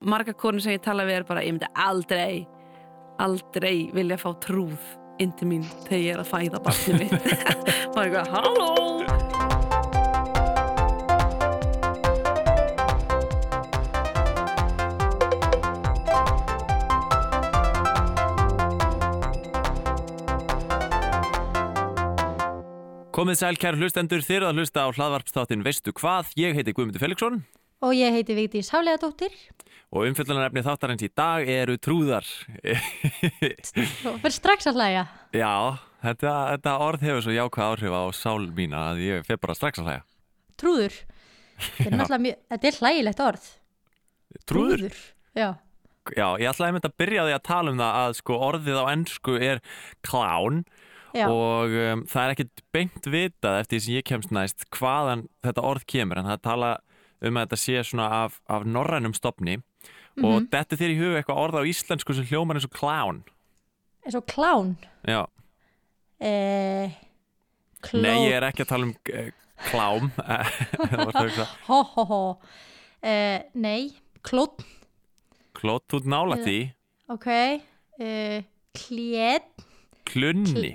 [0.00, 2.46] marga konur sem ég tala við er bara ég myndi aldrei
[3.20, 4.80] aldrei vilja fá trúð
[5.20, 7.12] inn til mín þegar ég er að fæða barnið mitt.
[7.92, 8.68] Bara eitthvað, halló?
[23.10, 26.32] Komið sæl kæru hlustendur þér að hlusta á hlaðvarpstáttin Veistu hvað?
[26.40, 27.42] Ég heiti Guðmundur Felixson.
[27.84, 29.36] Og ég heiti Vigdís Háleðadóttir
[29.90, 32.26] og umfyllunarefni þáttarins í dag eru trúðar.
[34.06, 35.06] og fyrir strax að hlæja.
[35.34, 35.54] Já,
[36.04, 39.82] þetta, þetta orð hefur svo jákvæð áhrif á sál mína að ég fer bara strax
[39.82, 40.04] að hlæja.
[40.60, 41.00] Trúður.
[41.80, 43.48] Þetta er er hlægilegt orð.
[44.46, 45.00] Trúður?
[45.36, 45.50] Já.
[46.16, 48.84] Já, ég ætlaði mynd að byrja því að tala um það að sko orðið á
[48.90, 49.60] ennsku er
[50.06, 50.62] klán
[51.12, 51.26] Já.
[51.26, 55.66] og um, það er ekkert beint vitað eftir því sem ég kemst næst hvaðan þetta
[55.66, 56.70] orð kemur en það tala
[57.20, 59.58] um að þetta sé svona af, af norrænum stopni
[60.26, 63.22] og þetta þér í huga eitthvað orð á íslensku sem hljómar eins og klán
[64.04, 64.74] eins og klán.
[65.08, 65.26] Já,
[66.20, 66.90] Eh,
[67.80, 68.02] kló...
[68.04, 69.30] nei ég er ekki að tala um uh,
[69.70, 71.54] klám eitthvað.
[71.64, 72.20] Hó, hó, hó.
[73.00, 74.60] Eh, nei, klótt.
[75.56, 76.58] Klótt, þú ert nála því
[77.10, 77.26] Ok.
[78.04, 78.44] Eh,
[78.76, 79.64] klétt.
[80.10, 80.74] Klunni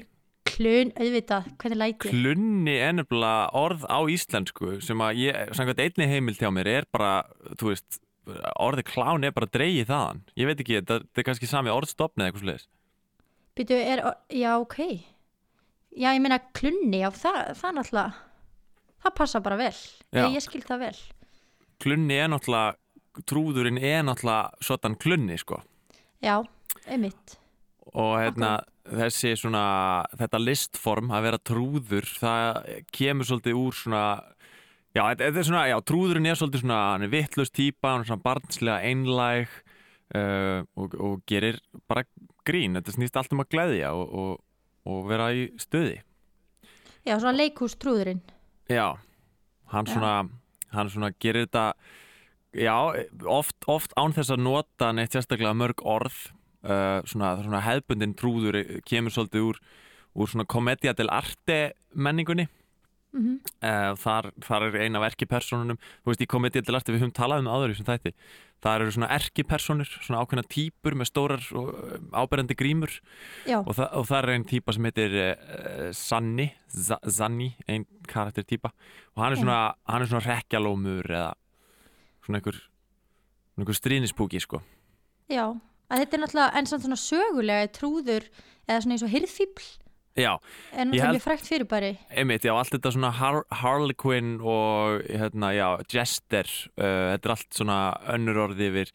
[0.56, 1.48] Klun, auðvitað.
[1.60, 2.10] Hvernig læti?
[2.14, 6.88] Klunni er nefnilega orð á íslensku sem að ég, samkvæmt einni heimild hjá mér er
[6.96, 7.26] bara,
[7.60, 7.98] þú veist
[8.60, 12.22] orðið klán er bara dreigið þaðan ég veit ekki, þetta þetta er kannski sami orðstofn
[12.22, 12.68] eða eitthvað sluðis
[13.56, 14.02] Býtu, er,
[14.36, 14.80] já, ok.
[15.96, 18.18] Já, ég meina klunni, já, það, það náttúrulega,
[19.06, 19.78] það passa bara vel.
[20.12, 20.26] Já.
[20.26, 20.98] Ég, ég skil það vel.
[21.80, 25.62] Klunni er náttúrulega trúðurinn er náttúrulega svotan klunni sko
[26.24, 26.42] Já,
[26.88, 27.38] einmitt.
[27.96, 32.60] og hérna þessi svona þetta listform að vera trúður það
[32.94, 34.04] kemur svolítið úr svona
[34.96, 38.10] já, þetta er svona, já, trúðurinn er svolítið svona, hann er vittlust típa hann er
[38.10, 39.52] svona barnslega einlæg
[40.16, 42.06] uh, og, og gerir bara
[42.48, 44.34] grín, þetta snýst allt um að gleðja og, og,
[44.88, 46.00] og vera í stöði
[47.06, 48.24] Já, svona leikhústrúðurinn.
[48.72, 48.96] já,
[49.74, 49.94] hann Já.
[49.94, 50.14] svona
[50.76, 51.68] hann svona gerir þetta
[52.56, 52.74] já,
[53.30, 56.16] oft, oft án þess að nota neitt sérstaklega mörg orð
[56.66, 59.60] uh, svona, svona hefbundin trúður kemur svolítið úr,
[60.16, 61.60] úr svona komedja del arte
[61.94, 62.48] menningunni
[63.16, 67.06] Mm uh, þar, þar er eina af erkipersonunum þú veist í komedja del arte við
[67.06, 68.14] höfum talað um í þessum þætti.
[68.66, 72.94] Þar eru svona erkipersonur svona ákveðna típur með stórar og uh, áberandi grímur.
[73.48, 78.44] Og, þa og það er einn típa sem heitir uh, Sanni Z Zanni, einn karakter
[78.44, 78.74] típa.
[79.16, 81.32] Og hann er svona, hann er svona rekkjalómur eða
[82.26, 82.60] svona einhver
[83.56, 84.60] einhver strínispúki sko.
[85.32, 85.56] Já.
[85.86, 88.24] Að þetta er náttúrulega enn samt svona sögulega trúður
[88.66, 89.68] eða svona eins og hirðfíbl
[90.16, 90.32] já,
[90.72, 91.90] er Ég náttúrulega held- mjög frækt fyrir bara.
[92.16, 96.46] einmitt, já, allt þetta svona har Harlequin og hérna, já, Jester
[96.78, 97.80] uh, þetta er allt svona
[98.16, 98.92] önnur orði yfir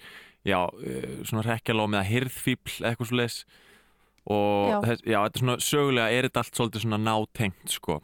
[0.48, 3.44] já, uh, svona rekkjalóm eða hirðfíbl eitthvað svo leis
[4.30, 4.78] og Já.
[4.84, 8.00] þess, já, þetta er svona sögulega er þetta allt svolítið svona nátengt sko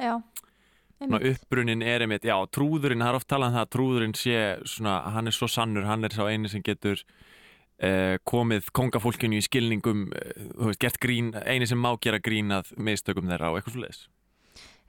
[0.00, 0.14] Já,
[1.00, 1.26] einmitt.
[1.34, 4.36] uppbrunnin er einmitt, já, trúðurinn, það er oft talað um það að trúðurinn sé
[4.68, 7.02] svona, hann er svo sannur, hann er sá eini sem getur
[8.28, 13.30] komið kongafólkinu í skilningum, eh, veist, gert grín, eini sem má gera grín að mistökum
[13.30, 14.02] þeirra og eitthvað svo leiðis.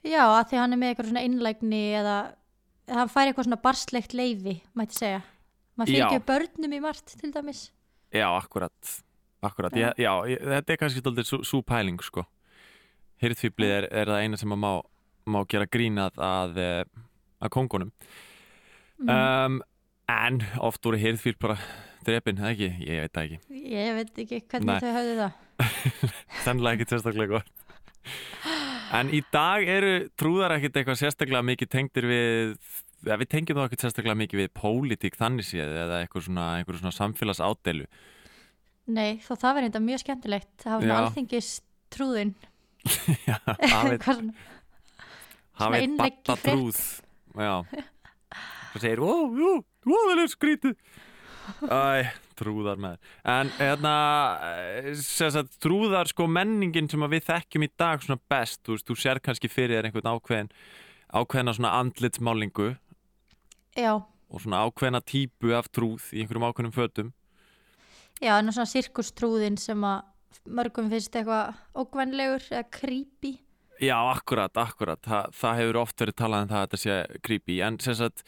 [0.04, 2.18] Já, að því hann er með eitthvað svona innlægni eða
[2.92, 5.22] hann fær eitthvað svona barslegt leifi, mætti segja.
[5.80, 7.70] Maður ekki börnum í margt til dæmis.
[8.12, 8.96] Já, akkurat,
[9.42, 9.94] akkurat, Já.
[9.96, 12.26] já, ég, þetta er kannski stoltið svo, svo pæling, sko.
[13.24, 14.72] Hirðfýblið er, er það eina sem að má,
[15.32, 16.84] má gera grín að, að, eh,
[17.40, 17.94] að kongunum.
[19.00, 19.14] Mm.
[19.16, 19.62] Um,
[20.12, 21.56] en oft voru hirðfýl bara
[22.08, 22.70] drepin, eða ekki?
[22.88, 23.58] Ég veit það ekki.
[23.72, 24.80] Ég veit ekki hvernig Nei.
[24.84, 25.34] þau höfðu það.
[26.46, 27.52] Sannlega ekki sérstaklega gott
[28.98, 32.56] En í dag eru trúðar ekkit eitthvað sérstaklega mikið tengdir við
[33.06, 36.82] ja, við tengjum þá ekkit sérstaklega mikið við pólitík þannig séð eða eitthvað svona, eitthvað
[36.82, 37.86] svona samfélags ádelu
[38.92, 40.50] Nei, þó það verður þetta mjög skemmtilegt.
[40.64, 41.52] Það hafa svona alþingis
[41.94, 42.34] trúðin.
[43.28, 43.38] Já,
[44.02, 44.34] svona-
[45.62, 46.82] hafið innlegg í batta trúð
[47.38, 47.54] Já
[48.72, 49.52] Það segir, ó, jú,
[49.86, 50.76] voðalega skrítið
[51.66, 53.96] Æ, trúðar með En hérna
[54.86, 59.52] eh, trúðar sko menningin sem við þekkjum í dag svona best þú, þú sér kannski
[59.52, 60.54] fyrir þér einhvern ákveðin
[61.12, 62.72] ákveðina svona andlitsmálingu
[63.78, 64.02] Já,
[64.32, 67.12] og svona ákveðina típu af trúð í einhverjum ákveðnum fötum.
[68.22, 70.04] Já, en svona sirkustrúðin sem að
[70.48, 73.34] mörgum finnst eitthvað ógvænlegur eða creepy.
[73.82, 75.02] Já, akkurat, akkurat.
[75.04, 77.58] Þa, það hefur oft verið talað um það að þetta sé creepy.
[77.66, 78.24] En, sem sagt,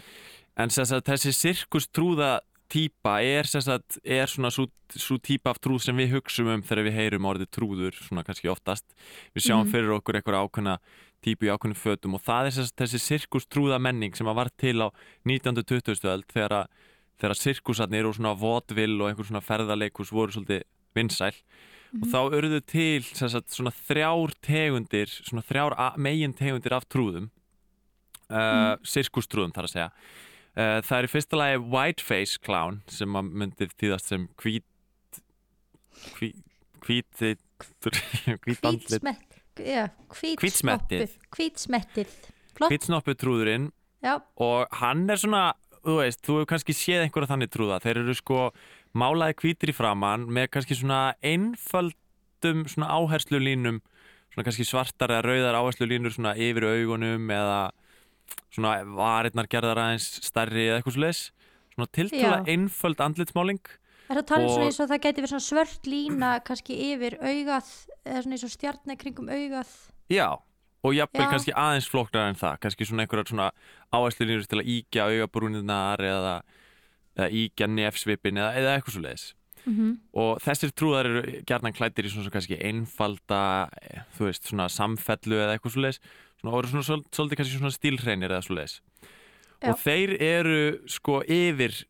[0.57, 2.31] en sagt, þessi sirkustrúða
[2.69, 6.97] típa er, sagt, er svona svo típa af trúð sem við hugsum um þegar við
[6.97, 8.85] heyrum orðið trúður svona kannski oftast
[9.35, 9.71] við sjáum Mhm.
[9.71, 10.77] fyrir okkur eitthvað ákveðna
[11.23, 14.75] típu í ákveðnum fötum og það er sagt, þessi sirkustrúða menning sem að var til
[14.81, 14.87] á
[15.25, 16.03] 1920.
[16.09, 16.67] öld þegar að
[17.19, 20.63] þegar sirkusarnir og svona vodvill og einhver svona ferðarleikus voru svolítið
[20.95, 21.33] vinsæl
[22.01, 27.29] og þá urðu til sem sagt, svona þrjár tegundir svona þrjár megin tegundir af trúðum
[28.33, 29.89] uh, sirkustrúðum þar að segja
[30.55, 35.21] það er í fyrsta lagi whiteface clown sem að myndi þýðast sem hvít
[36.83, 37.23] hvít
[38.43, 38.61] hvít
[40.13, 41.17] Hvítsmettið.
[41.33, 42.13] hvítsmettið,
[42.57, 43.71] flott, hvít trúðurinn.
[44.03, 45.43] Já, og hann er svona
[45.83, 47.79] þú veist, þú hefur kannski séð einhverja þannig trúða.
[47.83, 48.39] Þeir eru sko
[48.99, 53.79] málaði hvítir í framann með kannski svona einföldum svona áherslu línum
[54.33, 57.57] svona kannski svartar eða rauðar áherslu línur svona yfir augunum eða
[58.53, 61.23] svona varirnar gerðar aðeins stærri eða eitthvað svo leis
[61.73, 62.51] svona tiltöla Já.
[62.53, 63.63] einföld andlitsmáling
[64.09, 67.69] er það talað svona eins og það geti verið svona svört lína kannski yfir augað
[68.03, 69.71] eða svona eins og stjarni kringum augað?
[70.11, 70.27] Já,
[70.83, 71.29] og jafnvel Já.
[71.31, 73.51] kannski aðeins flóknar en það, kannski svona einhverjar svona
[74.27, 76.35] línur til að íkja augabrúnirnar eða,
[77.17, 79.31] eða íkja nefsvipin eða, eða eitthvað svo leis
[79.65, 84.49] mm og þessir trúðar eru gjarnan klættir í svona, svona kannski einfalda eh, þú veist,
[84.49, 86.11] svona samfellu eða eitthvað svo svona,
[86.51, 88.79] og eru svona svol- svolítið kannski svona stílhreinir eða svo leis
[89.63, 89.71] Já.
[89.71, 90.57] og þeir eru
[90.91, 91.83] sko yfir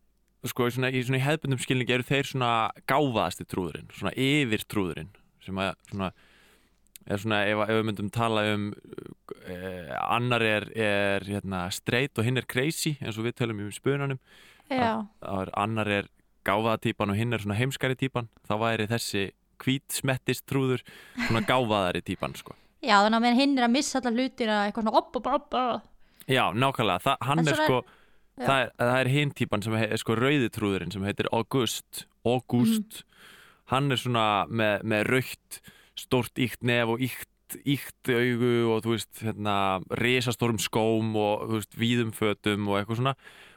[0.46, 2.52] sko svona, í svona í hefðbundum skilningi eru þeir svona
[2.90, 5.12] gáfaðasti trúðurinn svona yfir trúðurinn
[5.44, 6.12] sem að svona
[7.20, 8.70] svona ef, ef við myndum tala um
[9.48, 13.72] eh, annar er, er hérna, straight og hinn er crazy eins og við tölum um
[13.76, 14.20] spunanum
[15.20, 16.08] það er annar er
[16.48, 19.32] gáfaða típan og hinn er svona heimskari típan þá væri þessi
[19.64, 20.84] hvít smettist trúður
[21.28, 22.56] svona gáfaðari típan sko.
[22.84, 25.60] Já, þannig að menn hinn er að missa alla hlutina eitthvað svona opp, opp, opp,
[25.60, 25.92] opp.
[26.28, 27.84] já, nákvæmlega, Þa, hann er sko
[28.42, 33.04] það er, er hinn típan sem er sko rauði trúðurinn sem heitir August August,
[33.72, 35.62] hann er svona með, með raukt
[36.00, 37.30] stórt íkt nef og íkt
[37.62, 39.56] íkt augu og þú veist hérna,
[40.00, 43.14] risastórum skóm og þú veist, víðum fötum og eitthvað svona.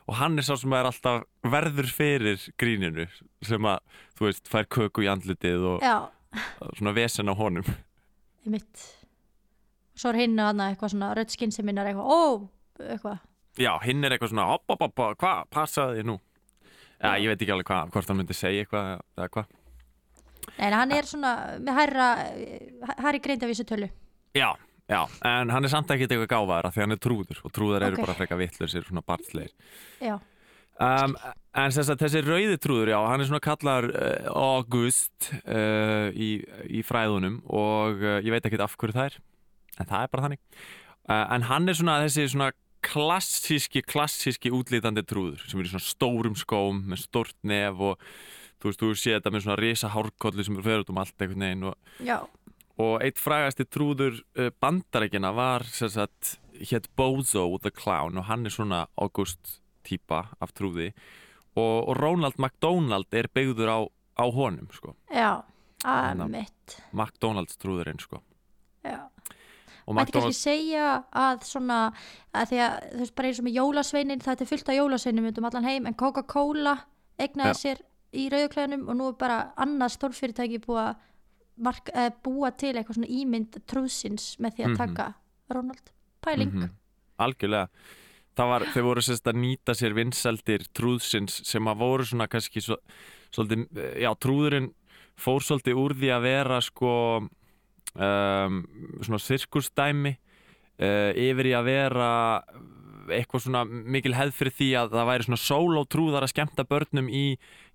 [0.06, 3.08] Og hann er sá sem er alltaf verður fyrir gríninu
[3.46, 3.80] sem að,
[4.18, 5.96] þú veist, fær köku í andlitið og já,
[6.76, 7.72] svona vesen á honum.
[8.46, 8.84] Mitt
[9.96, 12.20] svo er hinn annað eitthvað svona rödd skinn sem minn er eitthvað, ó,
[12.92, 13.18] eitthvað
[13.56, 16.16] Já, hinn er eitthvað svona, hopp, hopp, hopp, hvað, passaði þið nú?
[17.00, 19.46] Já, ég veit ekki alveg hvað, hvort hann myndi segja eitthvað eða hvað.
[20.56, 21.30] Nei, en hann er svona
[21.64, 22.06] með hærra
[23.02, 23.88] hærri greindavísu tölu
[24.36, 24.50] Já,
[24.88, 27.86] já, en hann er samt ekkert eitthvað gáfaður af því hann er trúður og trúðar
[27.88, 28.04] eru Ok.
[28.04, 29.52] bara frekar vittlausir, svona barnsleir.
[30.04, 30.18] Já,
[30.76, 31.14] Um,
[31.56, 36.34] en þess að þessi rauði trúður, já, hann er svona kallar uh, August uh, í,
[36.68, 39.16] í fræðunum og uh, ég veit ekkert af hverju það er,
[39.80, 40.42] en það er bara þannig.
[41.06, 42.50] Uh, en hann er svona þessi svona
[42.86, 48.02] klassíski, klassíski útlítandi trúður sem er í svona stórum skóm með stórt nef og
[48.60, 51.22] þú veist, þú sé þetta með svona risa hárkollu sem er fyrir út um allt
[51.24, 51.76] einhvern veginn og,
[52.82, 58.54] og eitt frægasti trúður uh, bandarækina var sagt hétt Bozo the Clown og hann er
[58.54, 60.92] svona August típa af trúði.
[61.56, 63.78] Og, og Ronald McDonald er byggður á,
[64.20, 65.40] á honum sko, já,
[65.86, 68.20] að mitt McDonalds trúðurinn sko
[69.94, 71.92] mætti kannski segja að svona,
[72.34, 75.28] að því að þú veist bara eins og með jólasveinin, það er fullt af jólasveinum
[75.38, 76.76] um allan heim, en Coca-Cola
[77.18, 77.78] egnaði sér
[78.12, 80.96] í rauðuklæðinum og nú er bara annað stórfyrirtæki búið að
[81.56, 84.76] mark, eh, búa til eitthvað svona ímynd trúðsins með því að Mhm.
[84.76, 85.14] taka
[85.50, 85.90] Ronald
[86.20, 86.70] Pæling Mhm.
[87.18, 87.68] algjörlega
[88.36, 92.60] það var, þau voru sérst að nýta sér vinseldir trúðsins sem að voru svona kannski
[92.60, 92.76] svo,
[93.32, 94.74] svolítið, eh, já trúðurinn
[95.16, 97.28] fór svolítið úr því að vera sko
[97.96, 98.62] um,
[99.02, 102.10] svona sirkustæmi uh, yfir í að vera
[103.06, 107.08] eitthvað svona mikil hefð fyrir því að það væri svona sóló trúðar að skemmta börnum
[107.08, 107.26] í,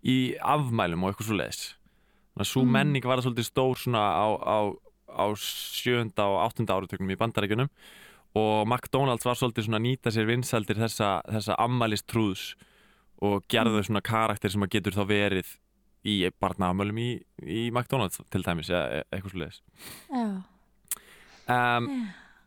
[0.03, 1.61] í afmælum og eitthvað svo leis
[2.31, 2.71] þannig að svo Mm.
[2.75, 4.57] menning var svolítið stór svona á, á,
[5.11, 7.71] á sjönda og áttunda áratögnum í bandarækjunum
[8.35, 12.55] og McDonalds var svolítið svona að nýta sér vinsaldir þessa, þessa ammælist trúðs
[13.21, 15.57] og gerðu svona karakter sem að getur þá verið
[16.07, 17.09] í barnaamölum í,
[17.43, 19.61] í McDonalds til dæmis eða e- eitthvað svo leiðis
[20.09, 20.25] Já,
[21.51, 21.91] um,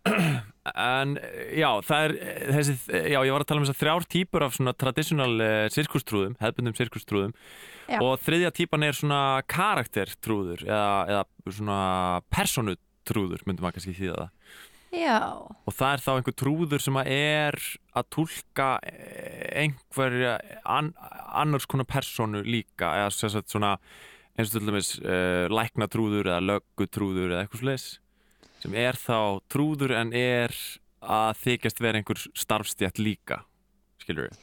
[0.74, 1.14] en
[1.56, 2.14] já það er
[2.58, 2.74] þessi,
[3.12, 6.76] já ég var að tala um þessar þrjár típur af svona traditional uh, sirkustrúðum, hefbundum
[6.76, 7.32] sirkustrúðum.
[7.88, 7.98] Já.
[8.00, 11.80] og þriðja típan er svona karaktertrúður eða, eða svona
[12.32, 14.62] personutrúður myndum maður kannski þýða það
[14.94, 17.58] já, og það er þá einhver trúður sem að er
[17.94, 18.68] að tólka
[19.54, 20.92] einhverja an,
[21.34, 23.76] annars konar personu líka eða sagt svona
[24.34, 27.90] eins og til dæmis uh, læknatrúður eða löggutrúður eða eitthvað slags
[28.64, 30.54] sem er þá trúður en er
[31.04, 33.42] að þykjast vera einhver starfstjætt líka
[34.02, 34.42] skilur við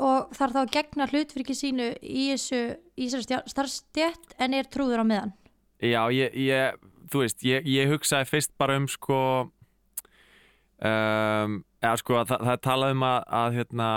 [0.00, 2.60] og þarf þá að gegna hlutverki sínu í þessu,
[2.96, 5.34] þessu starfstjætt en er trúður á meðan?
[5.84, 6.78] Já, ég, ég
[7.12, 9.20] þú veist, ég, ég hugsaði fyrst bara um sko
[10.80, 13.90] um, eða sko að það, það er talað um að, að hérna,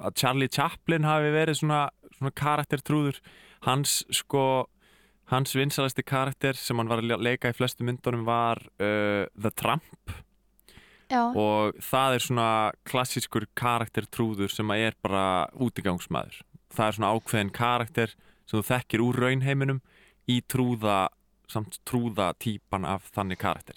[0.00, 1.82] að Charlie Chaplin hafi verið svona,
[2.18, 3.20] svona karaktertrúður.
[3.64, 4.44] Hans sko
[5.32, 10.12] hans vinsalasti karakter sem hann var að leika í flestu myndunum var uh, The Trump
[11.08, 12.48] já, og það er svona
[12.88, 15.24] klassískur karaktertrúður sem að er bara
[15.56, 16.42] útigangsmaður.
[16.74, 19.80] Það er svona ákveðin karakter sem þú þekkir úr raunheiminum
[20.28, 21.06] í trúða
[21.48, 23.76] samt trúða típan af þannig karakter.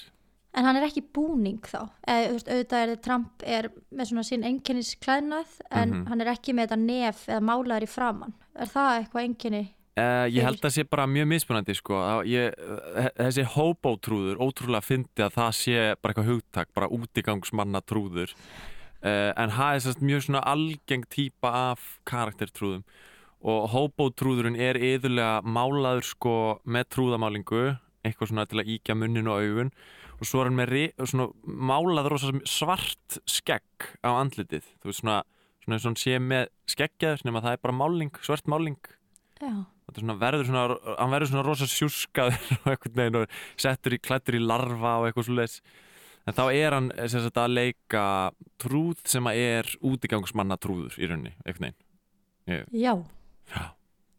[0.58, 1.90] En hann er ekki búning þá.
[2.08, 6.08] Eða, veist, auðvitað er Trump er með svona sín einkennis klæðnað en Mhm.
[6.08, 9.66] hann er ekki með þetta nef eða málaður í framann er það eitthvað einkenni?
[9.98, 11.94] Uh, ég held að það sé bara mjög mismunandi sko.
[12.26, 18.34] Ég, uh, þessi hobo-trúður ótrúlega fyndi að það sé bara eitthvað hugtak, bara útigangsmanna trúður
[19.04, 22.84] uh, en það er sérst mjög svona algeng típa af karaktertrúðum
[23.46, 27.64] og hobo-trúðurinn er yðurlega málaður sko með trúðamálingu
[28.08, 29.72] eitthvað svona til að íkja munnin og augun.
[30.18, 30.76] Og svo er hann með
[31.06, 32.18] svona, málaður
[32.50, 34.66] svart skegg á andlitið.
[34.82, 35.18] Þú veist svona,
[35.64, 38.80] svona, svona sé með skeggjaður nema það er bara máling, svart máling.
[39.38, 40.64] Svona verður svona,
[40.98, 45.10] hann verður svona rosa sjúskaður og einhvern veginn og settur í klættur í larva og
[45.10, 45.60] eitthvað svoleiðis.
[46.28, 48.08] En þá er hann sem sagt að leika
[48.60, 51.80] trúð sem að er útigangsmanna trúður í rauninni, einhvern veginn.
[52.74, 52.92] já
[53.52, 53.64] Já.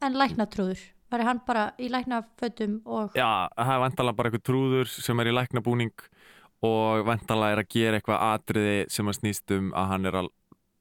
[0.07, 0.81] en læknatrúður,
[1.13, 5.31] var hann bara í læknafötum og Já, það er vantalega bara eitthvað trúður sem er
[5.31, 6.07] í læknabúning
[6.69, 10.33] og vantalega er að gera eitthvað atriði sem að snýst um að hann er að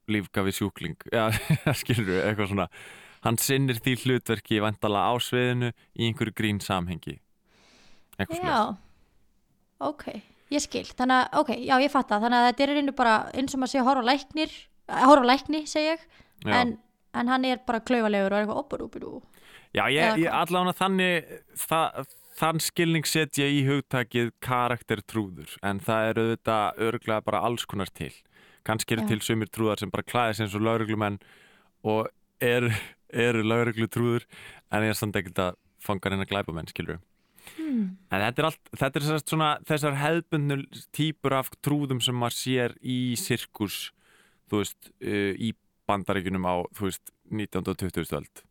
[0.08, 0.96] lífga við sjúkling.
[1.12, 1.28] Já,
[1.80, 2.68] skilur við, eitthvað svona.
[3.26, 7.18] Hann sinnir því hlutverki vantalega á sviðinu í einhverju grín samhengi.
[8.16, 8.56] Eitthvað svona.
[8.56, 10.06] já, ok
[10.48, 13.14] ég skil, þannig að, ok, já ég fatt það þannig að þetta er einu bara
[13.36, 14.54] eins og maður sé að horfa á læknir
[14.88, 16.04] að horfa á lækni, segi ég
[16.46, 16.52] Já.
[16.60, 16.76] en,
[17.18, 19.12] en hann er bara klaufalegur og er eitthvað opurúpurú
[19.76, 20.38] Já, ég, ég hvað?
[20.38, 27.26] allavega þannig það, þann skilning set ég í hugtakið karaktertrúður en það eru auðvitað örgulega
[27.26, 28.14] bara alls konar til
[28.68, 31.20] kannski eru til sumir trúðar sem bara klæðis eins og lauruglumenn
[31.88, 32.08] og
[32.44, 32.72] eru,
[33.12, 34.26] eru lauruglutrúður
[34.72, 36.98] en ég er samt ekkert að fanga reyna glæpamenn, skilur
[37.56, 37.96] hmm.
[38.10, 40.58] En þetta er, allt, þetta er svona þessar hefðbundnu
[40.96, 43.88] típur af trúðum sem maður sér í sirkus,
[44.50, 45.54] þú veist, uh, í
[45.88, 47.64] bandaríkunum á, þú veist, 19.
[47.72, 48.14] og 20.
[48.20, 48.44] öld.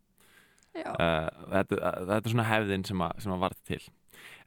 [0.77, 3.79] já, Uh, þetta, þetta er svona hefðin sem að, sem að varð til.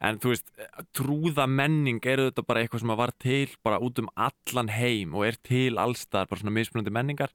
[0.00, 0.52] En þú veist,
[0.96, 5.16] trúða menning er þetta bara eitthvað sem að varð til bara út um allan heim
[5.18, 7.34] og er til allstar, bara svona mismunandi menningar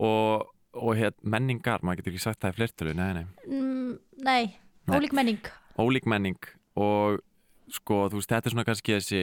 [0.00, 0.46] og,
[0.78, 3.26] og hér, menningar, maður getur ekki sagt það í flertölu, nei, nei.
[3.46, 3.90] mm,
[4.24, 4.44] nei,
[4.86, 4.94] Nei.
[4.96, 6.38] ólík menning ólík menning
[6.80, 7.20] og
[7.70, 9.20] sko þú veist þetta er svona kannski þessi,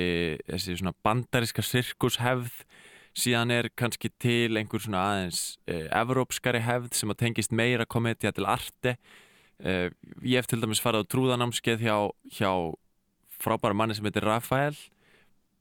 [0.48, 2.62] þessi svona bandaríska sirkushefð
[3.18, 8.34] síðan er kannski til einhver svona aðeins eh, evrópskari hefð sem að tengist meira komedja
[8.36, 8.98] til arte.
[9.58, 9.90] Eh,
[10.22, 11.98] ég hef til dæmis farið á trúðanámskeið hjá,
[12.38, 12.52] hjá
[13.42, 14.78] frábæra manni sem heitir Rafael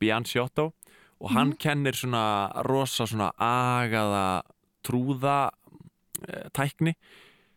[0.00, 0.72] Bianciotto
[1.16, 4.42] og hann kennir svona rosa svona agaða
[4.84, 5.38] trúða
[6.28, 6.92] eh, tækni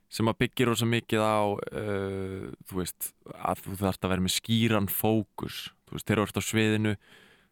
[0.10, 4.34] sem að byggir rosa mikið á uh, þú veist að þú þarfst að vera með
[4.40, 5.68] skýran fókus.
[5.86, 6.94] Þú veist, þegar þú ert á sviðinu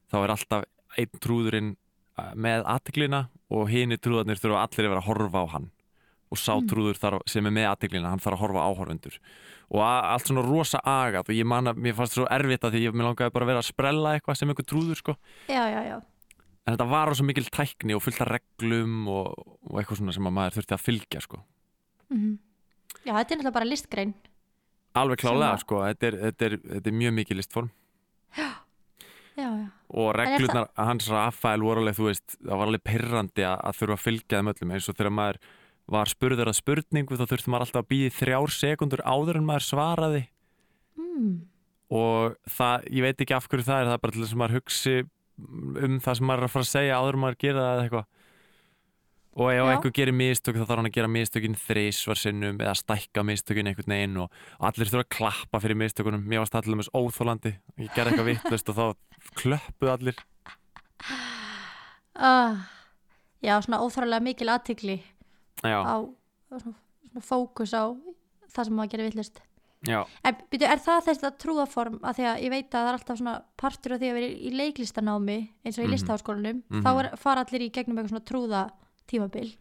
[0.10, 0.66] þá er alltaf
[0.98, 1.70] einn trúðurinn
[2.36, 3.21] með aðteglina
[3.53, 5.67] og hini trúðarnir þurfa allir að vera að horfa á hann.
[6.27, 9.19] Og sá trúður þarf, sem er með aðteglina hann þarf að horfa áhorfundur
[9.67, 12.81] og allt svona rosa agað og ég man að mér fannst svo erfitt að því
[12.86, 15.15] ég langaði bara að vera að sprella eitthvað sem einhver trúður sko.
[15.51, 15.97] Já, já, já,
[16.67, 19.33] en þetta var rosa mikil tækni og fullt af reglum og,
[19.67, 21.41] og eitthvað svona sem að maður þurfti að fylgja sko.
[22.12, 22.38] Mm
[23.07, 24.13] já þetta er náttúrulega bara listgrein.
[25.00, 27.69] Alveg klálega að- sko, þetta er, þetta, er, þetta er mjög mikið listform.
[28.36, 28.47] Já,
[29.38, 29.50] já,
[29.88, 33.77] og er reglurnar hans Rafael voru alveg, þú veist, það var alveg pirrandi að, að
[33.82, 34.74] þurfa að fylgja þeim öllum.
[34.75, 35.41] Eins og þegar maður
[35.98, 39.67] var spurður að spurningu þá þurfti maður alltaf að býði þrjár sekundur áður en maður
[39.70, 40.24] svaraði.
[40.98, 41.36] Mm.
[41.94, 44.39] og það, ég veit ekki af hverju það er, það er bara til þess að
[44.41, 44.96] maður hugsi
[45.88, 47.86] um það sem maður er að fara að segja áður en maður gera það eða
[47.86, 48.08] eitthvað
[49.38, 53.24] og ef einhver gerir mistök þá þarf hann að gera mistökin þrísvar sinnum eða stækka
[53.27, 56.24] mistökin einhvern veginn og allir þurfa að klappa fyrir mistökunum.
[56.25, 58.86] Mér varst allir með óþólandi ég gerði eitthvað vittlust og þá
[59.41, 60.24] klöppuð allir.
[62.17, 62.65] Ah,
[63.46, 64.98] já, svona óþrálega mikil aðtikli
[65.62, 66.01] á
[66.50, 67.94] svona, svona fókus á
[68.50, 69.22] það sem maður gerir
[69.86, 72.88] já, en byrju, er það þess að trúðaform að því að ég veit að það
[72.89, 75.94] er alltaf svona partur af því að vera í leiklistanámi eins og í Mhm.
[75.94, 76.82] listaháskólanum Mhm.
[76.84, 78.62] þá er, fara allir í gegnum eitthvað svona trúða
[79.09, 79.51] tímabil.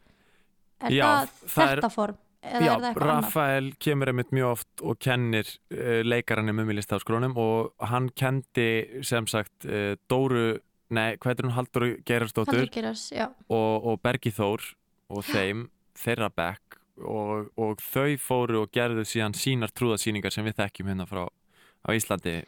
[0.84, 3.24] Er Já, það, það er- þetta form já er eitthvað annað?
[3.26, 9.02] Rafael kemur einmitt mjög oft og kennir uh, leikarannum um í listaháskólanum og hann kendi
[9.06, 10.58] sem sagt uh, Dóru,
[10.94, 14.62] nei, hvað heitir hún Haldur Geras, já, og, og Bergi Þór
[15.10, 15.66] og þeim,
[15.98, 21.06] þeirra bekk og, og þau fóru og gerðu síðan sínar trúðasýningar sem við þekkjum hérna
[21.08, 22.40] frá á Íslandi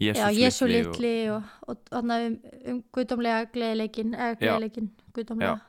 [0.00, 2.12] já Jésu litli og, og, um,
[2.70, 4.38] um guðdómlega gleðileikin eða Já.
[4.44, 5.60] gleðileikin, guðdómlega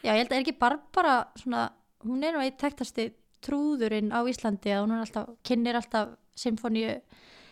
[0.00, 1.64] Já, ég held að er ekki Barbara svona,
[2.06, 3.10] hún er nú eitt tektasti
[3.44, 6.94] trúðurinn á Íslandi að hún alltaf, kynir alltaf symfóníu,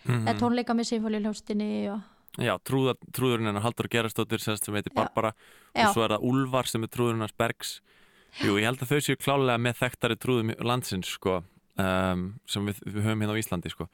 [0.08, 2.06] eða tónleika með symfóníu hljómsdynni og
[2.38, 4.92] Já, trúða, trúðurinn hennar Haldur Gerastóttir sem heitir.
[4.94, 5.32] Barbara
[5.74, 5.88] Já.
[5.88, 7.78] og svo er það Úlfar sem er trúðurinn hans Bergs
[8.38, 11.40] Jú, ég held að þau séu klálega með þekktari trúðum landsins sko,
[11.80, 13.88] um, sem við, við höfum hérna á Íslandi sko.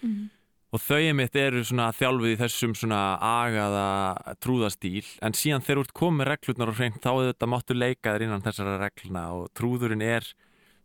[0.00, 0.28] mm.
[0.70, 5.86] Og þau mitt eru svona þjálfið í þessum svona agaða trúðastýl en síðan þegar þú
[5.86, 10.04] ert komið reglurnar og hreint þá þetta máttu leika þér innan þessara regluna og trúðurinn
[10.06, 10.28] er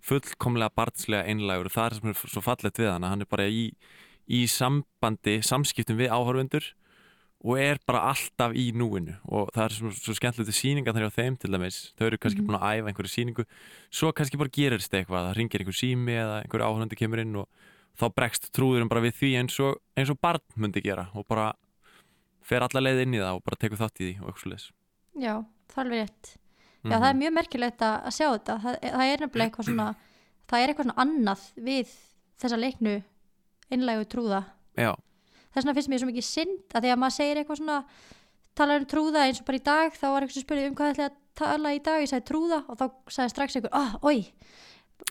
[0.06, 1.70] fullkomlega barnslega einlægur.
[1.70, 3.68] Og það er sem er svo fallegt við hann að hann er bara í,
[4.30, 6.72] í sambandi, samskiptum við áhörfundur
[7.46, 9.20] og er bara alltaf í núinu.
[9.30, 12.42] Og það er svo, svo skemmtilegt síningar þar hjá þeim til dæmis, þau eru kannski
[12.42, 12.48] Mhm.
[12.50, 13.46] búin að æfa einhverju síningu,
[13.94, 17.48] svo kannski bara gerist eitthvað, það ringir einhver sími eða einhver áhörfundi kemur inn og
[18.00, 21.52] þá bregst trúðurinn bara við því eins og, eins og barn myndi gera og bara
[22.46, 24.66] fer alla leið inn í það og bara tekur þátt í því og eitthvað svoleiðis.
[25.16, 25.36] Já,
[25.72, 26.34] það er alveg rétt.
[26.36, 26.92] Mhm.
[26.92, 28.58] Já, það er mjög merkilegt að, sjá þetta.
[28.66, 29.88] Það, það er nefnilega eitthvað svona
[30.46, 31.94] það er eitthvað svona annað við
[32.42, 32.96] þessa leiknu
[33.74, 34.42] einlægu trúða.
[34.78, 34.92] Já,
[35.56, 37.78] þess vegna finnst mér svo mikið synd að því að maður segir eitthvað svona
[38.56, 40.94] talar um trúða eins og bara í dag þá var eitthvað sem spurði um hvað
[40.94, 42.04] ætlaði að tala í dag.
[42.04, 42.86] Ég sagði trúða og þá
[43.18, 44.18] sagði strax eitthvað ah, oi,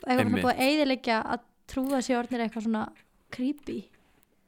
[0.05, 2.85] eitthvað svona búið að eiðilegja að trúða sér orðnir eitthvað svona
[3.35, 3.79] creepy?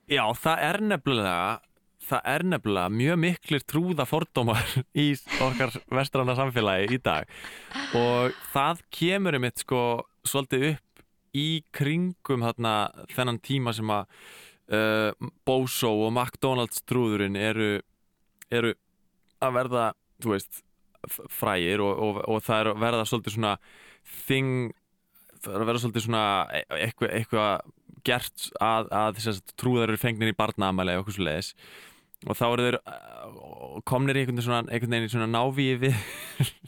[0.07, 1.39] Já, það er nefnilega
[2.07, 4.63] það er nefnilega mjög miklir trúða fordómar
[5.03, 5.07] í
[5.43, 7.29] okkar vestrana samfélagi í dag.
[7.97, 9.81] Og það kemur um eitt sko
[10.27, 11.03] svolítið upp
[11.37, 12.75] í kringum þarna
[13.13, 14.05] þennan tíma sem að
[14.71, 15.11] uh,
[15.45, 17.77] Boso og McDonalds trúðurinn eru,
[18.49, 18.73] eru
[19.43, 19.85] að verða,
[20.23, 20.63] þú veist
[21.07, 23.53] frægir og, og, og það er að verða svolítið svona
[24.25, 24.73] thing
[25.45, 27.51] að verða svolítið svona e- eitthvað, eitthvað
[28.07, 31.53] gert að, að trúðar eru fengnir í barnaamæli og eitthvað svo leiðis
[32.25, 34.41] og þá eru þeir uh, komnir í einhvern
[34.97, 35.97] veginn svona, návíi við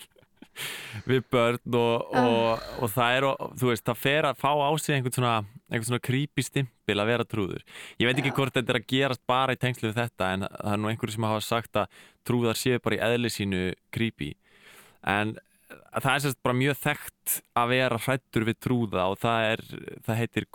[1.10, 4.70] við börn og, og, og það er, og, þú veist, það fer að fá á
[4.78, 5.36] sig einhvern svona,
[5.70, 7.66] einhvern svona creepy stimpil að vera trúður.
[8.02, 10.74] Ég veit ekki hvort þetta er að gerast bara í tengslu við þetta en það
[10.74, 13.64] er nú einhverju sem hafa sagt að trúðar séu bara í eðli sínu
[13.96, 14.34] creepy.
[15.08, 15.38] En
[15.70, 19.66] það er sérst bara mjög þekkt að vera hrættur við trúða og það er,
[20.08, 20.48] það heitir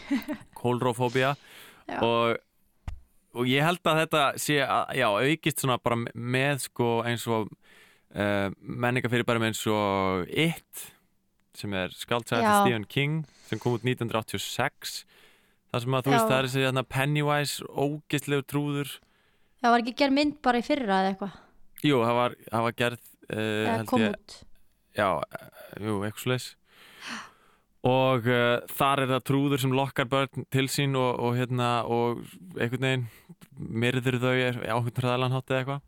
[0.60, 1.34] kólrófóbía
[1.90, 1.98] Já.
[2.02, 2.38] og
[3.30, 7.50] og ég held að þetta sé að, já, aukist svona bara með sko eins og
[7.50, 10.88] uh, menningafyrirbærum eins og It
[11.54, 12.50] sem er skaldsaga Já.
[12.50, 15.04] til Stephen King sem kom út 1986
[15.70, 16.16] það sem að þú Já.
[16.16, 18.96] veist það er þessi Pennywise ógeðslegur trúður
[19.62, 21.38] það var ekki gerð mynd bara í fyrra eða eitthvað
[21.86, 23.02] jú, það var, það var gerð
[23.34, 24.38] uh, kom ég, út?
[24.96, 25.50] Já, eh,
[25.86, 26.48] jú, eitthvað slags
[27.86, 32.20] og uh, þar er það trúður sem lokkar börn til sín og, og hérna og
[32.58, 33.06] einhvern veginn
[33.56, 35.86] myrður þau er áhvern hraðalanhátt eða eitthvað.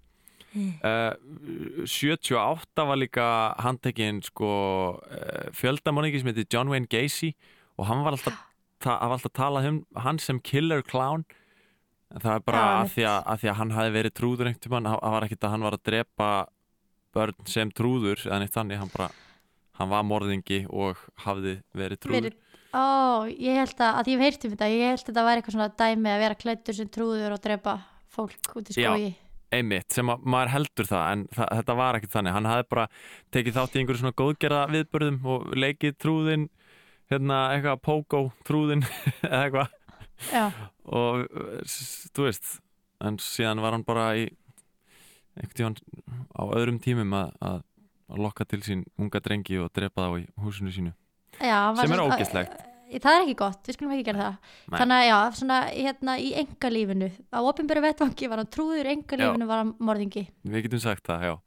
[0.53, 3.27] Uh, 78 var líka
[3.65, 4.53] handtekinn sko
[5.01, 7.33] uh, fjöldamoningi sem heitir John Wayne Gacy
[7.81, 8.41] og hann var alltaf,
[8.85, 11.25] ta var alltaf talað um hann sem killer clown
[12.21, 14.65] það er bara Já, að því að, að því að hann hafi verið trúður einhvern
[14.67, 16.31] tímann, það var ekkit að hann var að drepa
[17.13, 19.11] börn sem trúður eða neitt þannig, hann bara
[19.81, 22.29] hann var morðingi og hafði verið trúður.
[22.31, 22.39] Verið-
[22.73, 25.41] Ó, ég held að, að ég hef heyrt um þetta ég held að þetta væri
[25.43, 27.75] eitthvað svona dæmi að vera klættur sem trúður og drepa
[28.13, 28.89] fólk út í Já.
[28.95, 29.11] skói
[29.53, 32.87] einmitt, sem að maður heldur það en það, þetta var ekkert þannig, hann hafði bara
[33.37, 36.47] tekið þátt í einhverju svona góðgerða viðbörðum og leikið trúðin
[37.13, 38.87] hérna eitthvað pókó trúðin
[39.29, 39.69] eða eitthvað.
[39.69, 39.82] Já,
[40.85, 41.27] og
[42.15, 42.59] þú veist
[43.03, 44.29] en síðan var hann bara í
[45.37, 45.79] einhvern tíðan
[46.37, 47.63] á öðrum tímum að, að,
[48.13, 50.93] að lokka til sín unga drengi og drepa þá í húsinu sínu.
[51.41, 52.61] Já sem er ógeðslegt.
[52.93, 54.35] Það er ekki gott, við skulum ekki gera það.
[54.69, 54.75] Nei.
[54.83, 59.47] Þannig að já, svona hérna í engalífinu á opinbæru vettvangi var hann trúður í engalífinu
[59.49, 60.27] var hann morðingi.
[60.45, 61.39] Við getum sagt það, já.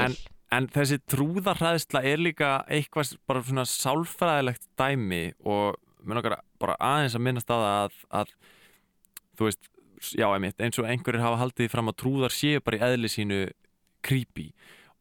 [0.00, 0.16] En-
[0.54, 5.74] En þessi trúðarhræðsla er líka eitthvað bara svona sálfræðilegt dæmi og
[6.06, 8.32] mér nokkar bara aðeins að minnast á það að, að
[9.38, 9.68] þú veist,
[10.14, 13.42] já einmitt, eins og einhverjir hafa haldið fram að trúðar séu bara í eðli sínu
[14.04, 14.50] creepy.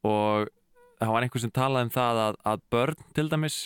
[0.08, 0.52] Og
[1.00, 3.58] það var einhver sem talaði um það að, að börn til dæmis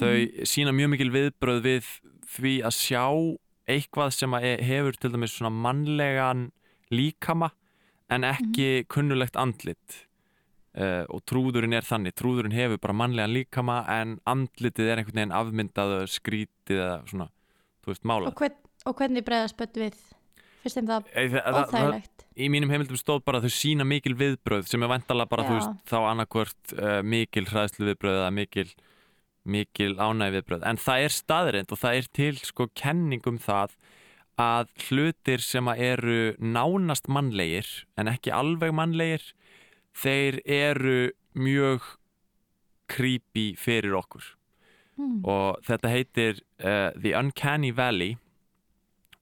[0.00, 1.88] þau sína mjög mikil viðbröð við
[2.30, 3.04] því að sjá
[3.70, 6.48] eitthvað sem e- hefur til dæmis svona mannlegan
[6.92, 7.50] líkama
[8.10, 10.04] en ekki kunnulegt andlit
[10.78, 12.16] uh, og trúðurinn er þannig.
[12.18, 17.28] Trúðurinn hefur bara mannlegan líkama en andlitið er einhvern veginn afmyndað og skrítið eða svona,
[17.84, 20.00] þú veist, mála og, hvern, og hvernig bregðast böttu við?
[20.60, 21.12] Fyrst þeim það
[21.56, 22.20] óþægilegt?
[22.40, 25.54] í mínum heimildum stóð bara að þau sína mikil viðbröð sem er vantalega bara, þú
[25.54, 25.58] Já.
[25.58, 28.66] veist, þá annarkvort uh, mikil hræðslu viðbröð eða mikil,
[29.50, 33.76] mikil ánægi viðbröð en það er staðrind og það er til sko kenningum það
[34.40, 37.68] að hlutir sem að eru nánast mannlegir
[38.00, 39.26] en ekki alveg mannlegir
[39.96, 41.84] þeir eru mjög
[42.90, 44.24] creepy fyrir okkur
[44.98, 45.20] mm.
[45.24, 48.16] og þetta heitir uh, The Uncanny Valley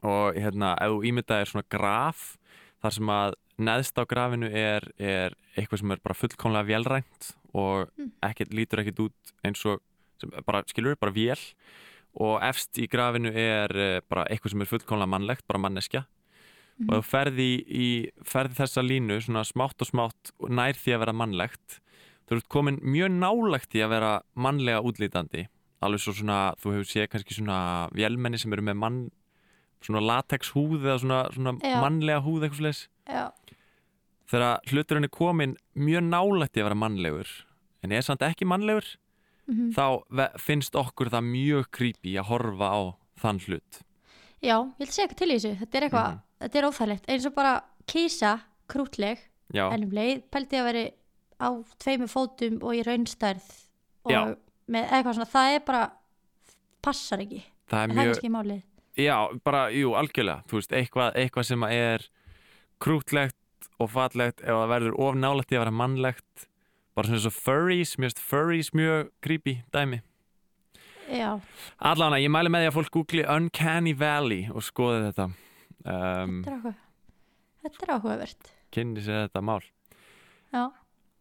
[0.06, 2.36] og hérna ef þú ímyndaðir svona graf
[2.82, 7.88] þar sem að neðst á grafinu er, er eitthvað sem er bara fullkomlega vélrænt og
[7.98, 8.12] Mm.
[8.22, 9.80] ekkert, lítur ekkert út eins og
[10.20, 11.40] sem, bara, skilur, bara vél
[12.14, 16.04] og efst í grafinu er uh, bara eitthvað sem er fullkomlega mannlegt, bara manneskja.
[16.86, 17.88] Og þú ferði í,
[18.22, 21.78] ferði þessa línu svona smátt og smátt nær því að vera mannlegt.
[22.28, 25.48] Þú ert komin mjög nálægt í að vera mannlega útlítandi
[25.84, 27.58] alveg svo svona, þú hefur séð kannski svona
[27.94, 29.00] vélmenni sem eru með mann
[29.84, 32.80] svona latex húð eða svona, svona mannlega húð eitthvað slags
[34.28, 37.34] þegar hluturinn er komin mjög nálægt í að vera mannlegur
[37.86, 38.88] en er samt ekki mannlegur
[39.46, 39.70] mhm.
[39.76, 42.80] þá ve- finnst okkur það mjög creepy að horfa á
[43.22, 43.82] þann hlut
[44.42, 45.52] Já, ég vil segja eitthvað til þessu.
[45.58, 46.20] Þetta er eitthvað, Mhm.
[46.40, 47.08] þetta er óþægilegt.
[47.08, 47.54] Eins og bara
[47.86, 49.18] kísa, krútleg
[49.52, 50.92] já, en um leið pældi ég að veri
[51.40, 51.48] á
[51.78, 53.48] tveimu fótum og í raunstærð
[54.04, 54.36] og Já.
[54.68, 55.90] með eitthvað svona það er bara,
[56.82, 57.42] passar ekki.
[57.68, 58.62] Það er en það er mjög kannski málið.
[58.98, 60.42] Já, bara, jú, algjörlega.
[60.48, 62.08] Þú veist, eitthvað, eitthvað sem er
[62.80, 63.34] krútlegt
[63.80, 66.46] og fallegt ef það verður of nálægt í að vera mannlegt.
[66.96, 70.00] Bara svona og furries, finnst furries mjög creepy dæmi
[71.08, 71.40] Já,
[71.80, 75.28] Allána, ég mæli með því að fólk googli Uncanny Valley og skoði þetta.
[75.88, 78.50] Um, þetta er er áhugavert.
[78.74, 79.62] kynni sér þetta mál.
[80.52, 80.64] Já,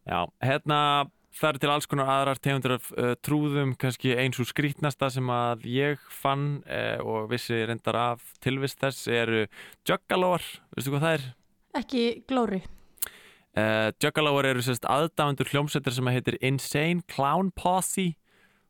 [0.07, 0.79] Já, hérna
[1.37, 5.67] eru til alls konar aðrar tegundur af uh, trúðum, kannski eins og skrítnasta sem að
[5.69, 9.43] ég fann uh, og vissi reyndar af tilvist þess eru
[9.87, 10.43] juggalóar,
[10.75, 11.29] veistu hvað það er?
[11.83, 12.63] ekki glóri
[13.57, 18.11] Uh, Juggalóar eru sérst aðdáendur hljómsveitir sem heitir Insane Clown Posse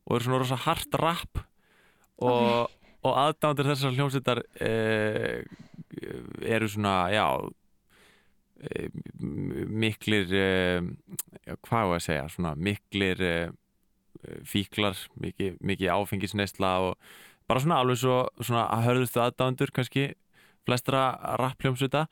[0.08, 1.42] og eru svona rosa hart rap
[2.18, 2.72] og,
[3.04, 5.42] og aðdáendur þessar hljómsveitar uh,
[6.48, 8.90] eru svona, já uh,
[9.68, 10.88] miklir uh,
[11.44, 13.50] já, hvað á að segja svona miklir uh,
[14.48, 16.98] fíklar, mikið, mikið áfengisneisla og
[17.48, 20.10] bara svona alveg svo svona hörðustu aðdáendur kannski
[20.68, 22.08] flestra rap hljómsveita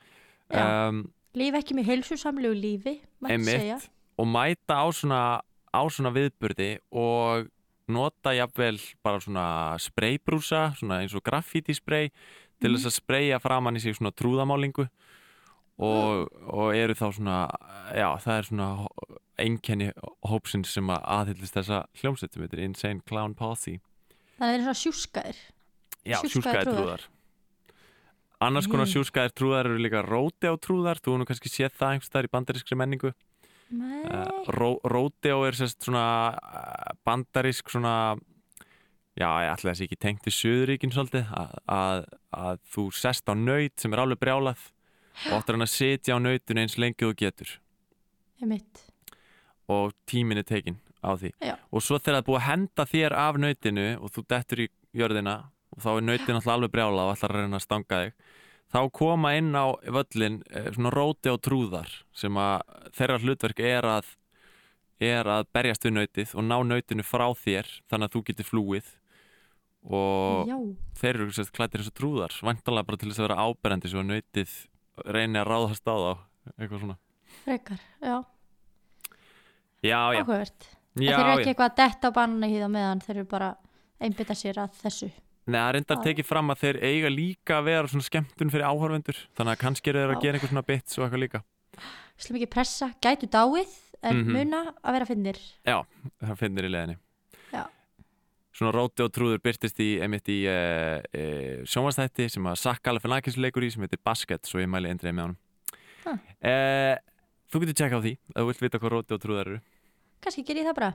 [0.54, 1.04] um,
[1.36, 3.76] Líf ekki með heilsusamlegu lífi mætti segja.
[4.16, 5.20] Og mæta á svona,
[5.68, 7.50] á svona viðburði og
[7.88, 9.46] nota jafnvel bara svona
[9.78, 12.10] spraybrúsa, svona eins og graffítispray
[12.60, 12.76] til Mhm.
[12.78, 14.88] þess að spraya framann í sig svona trúðamálingu
[15.78, 17.50] og, og eru þá svona
[17.94, 18.86] já, það er svona
[19.38, 19.92] einkenni
[20.24, 23.78] hópsins sem að aðhyllist þessa hljómsveit sem heitir Insane Clown Posse
[24.38, 25.36] Þannig að þeir eru svona sjúskaðir
[26.06, 27.00] Já, Sjúskaðir trúðar.
[28.40, 28.92] Annars konar Mm.
[28.92, 32.76] sjúskaðir trúðar eru líka róteó trúðar, þú nú kannski séð það einhvers staðar í bandarískri
[32.76, 33.12] menningu
[34.54, 38.16] ró, Ródeó er sérst svona uh, bandarísk svona
[39.16, 43.34] já, ég ætla þessi ekki tengt í Suðuríkin svolítið að, að, að þú sest á
[43.34, 44.68] nöyt sem er alveg brjálað
[45.26, 47.54] og áttur hann að sitja á nöytun eins lengi og þú getur.
[49.72, 51.32] Og tíminn er tekin á því.
[51.40, 51.54] Já.
[51.70, 54.66] og svo þegar það er búið að henda þér af nöytinu og þú dettur í
[54.96, 55.36] jörðina
[55.74, 58.34] og þá er nöytin alltaf alveg brjálað og að reyna að stanga þig
[58.72, 62.62] þá koma inn á völlin eh, svona róti og trúðar sem að
[62.96, 64.12] þeirra hlutverk er að
[65.02, 68.86] er að berjast við nöytið og ná nöytinu frá þér þannig að þú getur flúið.
[69.86, 70.56] Og Já,
[70.98, 74.00] þeir eru sérst klættir eins og trúðar vantalega bara til þess að vera áberandi svo
[74.00, 74.54] að nöytið
[75.14, 76.12] reyni að ráðast á þá
[76.56, 76.96] eitthvað svona.
[77.44, 78.16] Frekar, já,
[79.84, 80.66] já, já, áhugavert.
[80.96, 81.36] Já, Þeir eru já.
[81.36, 83.52] ekki eitthvað að detta á banna hýða meðan þeir eru bara
[84.00, 85.10] einbytta sér að þessu
[85.46, 86.02] Nei, það er reyndar Já.
[86.08, 89.90] tekið fram að þeir eiga líka að vera svona skemmtun fyrir áhörvendur þannig að kannski
[89.92, 90.22] eru þeir að Já.
[90.24, 91.42] gera eitthvað svona bits og eitthvað líka
[92.16, 94.32] Slum ekki pressa, gætu dáið en Mhm.
[94.32, 96.96] muna að vera finnir það finnir í leðinni
[97.52, 97.64] Já.
[98.56, 103.36] Svona róti og trúður byrtist í einmitt í uh, uh, sjónvastætti sem að Sakka Galifianakis
[103.36, 105.38] leikur í sem heitir Basket svo ég mæli eindreið með honum
[106.06, 106.12] Ha.
[106.14, 106.96] uh,
[107.52, 109.60] Þú getur tjekka á því ef þú vilt vita hvað róti og trúðar eru
[110.22, 110.94] Kannski ger ég það bara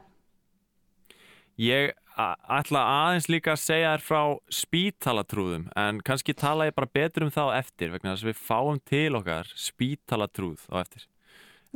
[1.62, 4.22] Ég ætla aðeins líka að segja þér frá
[4.54, 8.80] spítalatrúðum en kannski tala ég bara betur um þá eftir vegna þess að við fáum
[8.90, 11.06] til okkar spítalatrúð á eftir.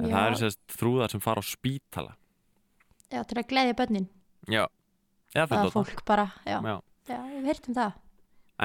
[0.01, 0.15] En Já.
[0.15, 2.15] það eru sérst trúðar sem fara á spítala.
[3.13, 4.07] Já, til að gleðja börnin.
[4.49, 4.63] Já,
[5.35, 5.75] eða eða fullorðna.
[5.77, 6.75] fólk bara, já, Já.
[7.13, 7.99] já við heyrtum það.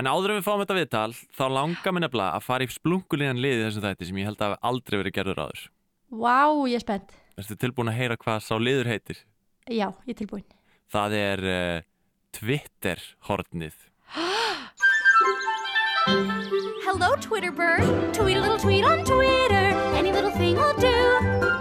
[0.01, 3.43] En áður en við fáum þetta viðtal þá langar mér nefnilega að fara í splungulegan
[3.43, 5.67] lið í þessum þætti sem ég held að aldrei verið gerður áður.
[6.11, 6.39] Vá,
[6.71, 7.13] ég er spennt.
[7.37, 9.21] Ertu tilbúin að heyra hvað sá liður heitir?
[9.69, 10.47] Já, ég er tilbúin
[10.91, 11.81] Það er uh,
[12.35, 13.77] Twitter-hornið
[16.85, 17.85] Hello, Twitter bird.
[18.15, 19.67] Tweet a little tweet on Twitter.
[19.95, 20.91] Any little thing will do.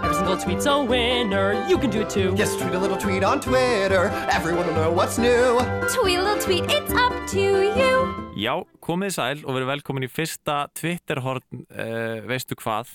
[0.02, 1.64] Every single tweet's a winner.
[1.68, 2.34] You can do it too.
[2.36, 4.08] Yes, tweet a little tweet on Twitter.
[4.32, 5.60] Everyone will know what's new.
[5.94, 7.40] Tweet a little tweet, it's up to
[7.78, 7.94] you.
[8.40, 12.90] Já, komið sæl og verið velkomin í fyrsta Twitter-horn uh, veistu hvað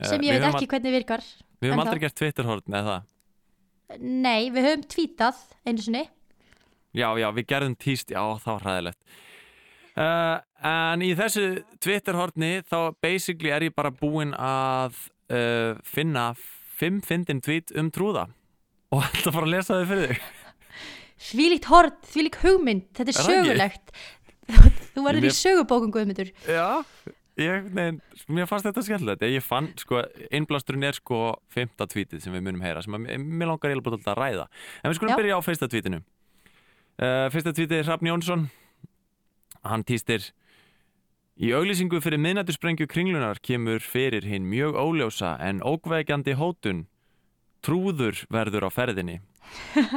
[0.00, 1.20] sem Eh, ég við veit ekki hvernig virkar
[1.60, 3.02] Við höfum aldrei gert Twitterhorn eða það
[4.00, 6.06] Nei, við höfum tvítað einu sinni.
[6.92, 9.20] Já, já, við gerðum tíst, já, það var hræðilegt.
[9.92, 14.94] Uh, En í þessu Twitterhorni þá basically er ég bara búinn að
[15.32, 16.28] uh, finna
[16.78, 18.28] fimm fyndin tweet um trúða.
[18.94, 20.28] Og ætla bara að lesa þau fyrir þig.
[21.22, 23.92] Þvílíkt hort, þvílík hugmynd Þetta er Er sögulegt.
[24.94, 26.82] Þú verður í sögubókum guðmyndur Já,
[27.40, 29.24] ég, nein, mér fannst þetta skemmtilegt.
[29.30, 30.02] Ég fann, sko,
[30.34, 31.20] innblásturinn er sko
[31.52, 34.46] fymta tweetið sem við munum heyra sem að, mér langar eiginlega bara að ræða.
[34.82, 35.18] En við skulum Já.
[35.22, 36.02] byrja á fyrsta tweetinu.
[37.00, 38.46] Uh, Fyrsta tweetið er Hrafn Jónsson.
[39.64, 40.28] Hann týstir
[41.42, 46.84] Í auglýsingu fyrir miðnættusprengju kringlunar kemur fyrir hinn mjög óljósa en ókveikjandi hótun.
[47.64, 49.16] Trúður verður á ferðinni.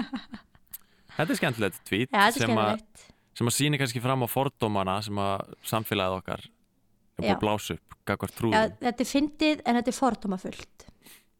[1.17, 3.05] Þetta er skemmtilegt að, skemmtilegt.
[3.35, 6.47] sem að síni kannski fram á fordómana sem að samfélagið okkar
[7.15, 7.36] er búið Já.
[7.36, 8.75] að blása upp gagvart Já, trúður.
[8.86, 10.86] Þetta er fyndið en þetta er fordómafullt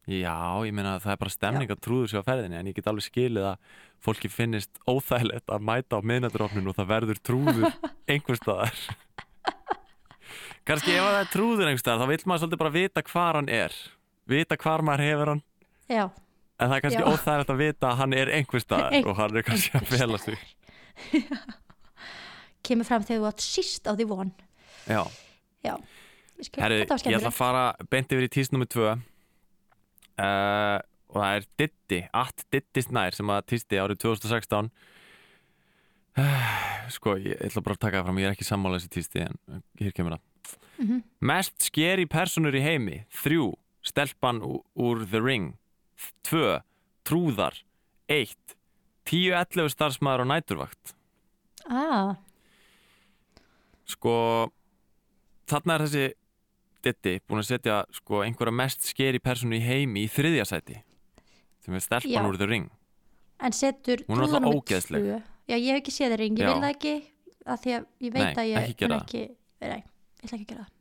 [0.06, 2.76] Já, ég meina að það er bara stemning að trúður sér á ferðinni en ég
[2.78, 3.72] get alveg skilið að
[4.06, 7.66] fólki finnist óþægilegt að mæta á miðnætturofnun og það verður trúður
[8.14, 8.76] einhver staðar.
[10.66, 13.38] Kannski ef að það er trúður einhver staðar þá vil maður svolítið bara vita hvar
[13.40, 13.74] hann er.
[14.30, 15.42] Vita hvar maður hefur hann
[15.90, 17.10] Já, en það er kannski Já.
[17.10, 20.18] óþægilegt að vita að hann er einhver staðar Ein- og hann er kannski að fela
[20.22, 20.38] sig.
[22.66, 24.32] kemur fram þegar þú átt síst á því von
[24.86, 25.02] Já.
[25.66, 25.74] Já,
[26.36, 27.36] Herri, þetta var ég ætla að skemmtilegt.
[27.38, 28.90] fara beint yfir í tíst nummer tvö.
[30.16, 30.78] Uh,
[31.12, 34.70] og það er Ditti, at Ditti Snær sem að tísti árið 2016
[36.20, 36.54] uh,
[36.92, 39.62] sko, ég ætla bara að taka það fram ég er ekki sammála þessi tísti en
[39.80, 40.56] hér kemur það.
[40.76, 40.98] Mhm.
[41.30, 43.50] Mest skeri personur í heimi þrjú,
[43.86, 45.54] stelpan úr The Ring.
[46.26, 46.58] Tvö,
[47.08, 47.56] trúðar.
[48.12, 48.56] Eitt,
[49.08, 50.92] tíu ellefu starfsmæður á næturvakt.
[51.66, 52.14] Ah,
[53.88, 54.12] sko
[55.50, 56.06] þarna er þessi
[56.86, 60.76] Ditti búin að setja sko einhverja mest skeri personu í heimi í þriðja sæti.
[61.64, 62.68] Sem er stelpan úr The Ring.
[63.42, 65.08] En setur Hún er númer ógeðsleg.
[65.50, 66.92] Já, ég hef ekki séð þeir ring, ég vil það ekki
[67.46, 68.96] að því að ég veit Nei, að ég ekki það.
[69.00, 69.22] ekki,
[69.66, 70.72] nei, ég ætla ekki að gera það.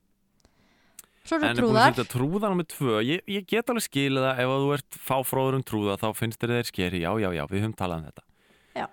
[1.26, 1.96] Svo en er er það búin að trúðar.
[1.96, 2.96] setja trúðan á með tvö.
[3.06, 6.54] Ég, ég get alveg skilið það ef þú ert fáfróður um trúða þá finnst þér
[6.60, 8.26] þeir skeri, já, já, já, við höfum talað um þetta.
[8.76, 8.86] Já.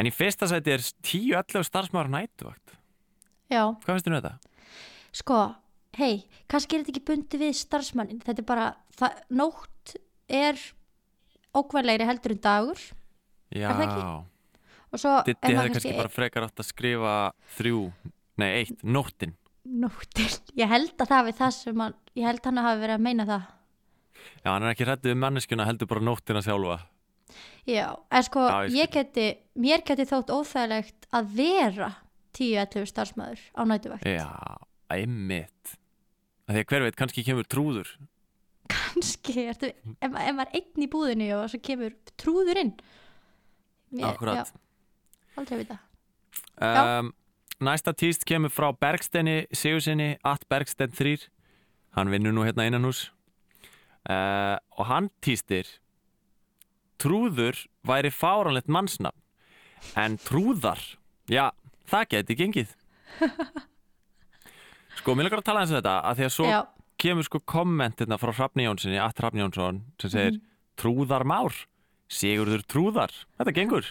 [0.00, 2.74] en í fyrsta sæti er 10-11 starfsmæður á nætuvakt
[3.50, 4.32] Já, hvað finnst þér um þetta?
[5.16, 5.40] Sko,
[5.98, 8.66] hei, kannski er þetta ekki bundi við starfsmannin Þetta er bara,
[8.98, 9.94] það, nótt
[10.30, 10.60] er
[11.56, 12.82] ókvæðlegri heldur en dagur
[13.50, 13.70] Já,
[14.90, 17.14] Ditti er kannski bara frekar átt að skrifa
[17.54, 17.84] þrjú,
[18.42, 19.36] nei, eitt, nóttin.
[19.62, 20.30] Nóttin.
[20.60, 23.04] Ég held að það við það sem hann, ég held hann að hafa verið að
[23.06, 23.44] meina það.
[24.40, 26.80] Já, hann er ekki hrættið um manneskjuna heldur bara nóttina sjálfa.
[27.68, 29.28] Já, en sko, Já, ég ég geti,
[29.62, 31.92] mér geti þótt óþægilegt að vera
[32.34, 34.10] 10-11 starfsmæður á nætuvakt.
[34.10, 34.26] Já,
[36.50, 37.92] Því að hver veit, kannski kemur trúður.
[38.70, 39.62] Kannski, ef,
[40.10, 42.72] maður er einn í búðinni og svo kemur trúður inn.
[44.06, 44.50] Akkurat.
[44.50, 45.78] Já, aldrei vita.
[46.60, 47.12] Um,
[47.60, 51.28] Næsta tíst kemur frá Bergsteini Sigursinni, at Bergstein 3
[51.96, 53.10] Hann vinnur nú hérna innan hús
[54.08, 55.68] uh, Og hann tístir
[57.00, 59.16] Trúður væri fáranlegt mannsnafn
[59.96, 60.80] En trúðar,
[61.28, 61.50] já,
[61.88, 62.76] það geti gengið
[65.00, 66.60] Sko, mér langar að tala eins um þetta að Því að svo Já,
[67.00, 70.46] kemur sko komment hérna frá Hrafni Jónssoni, at Hrafni Jónsson sem segir Mhm.
[70.80, 71.56] Trúðarmár
[72.10, 73.88] Sigurður Trúðar, þetta gengur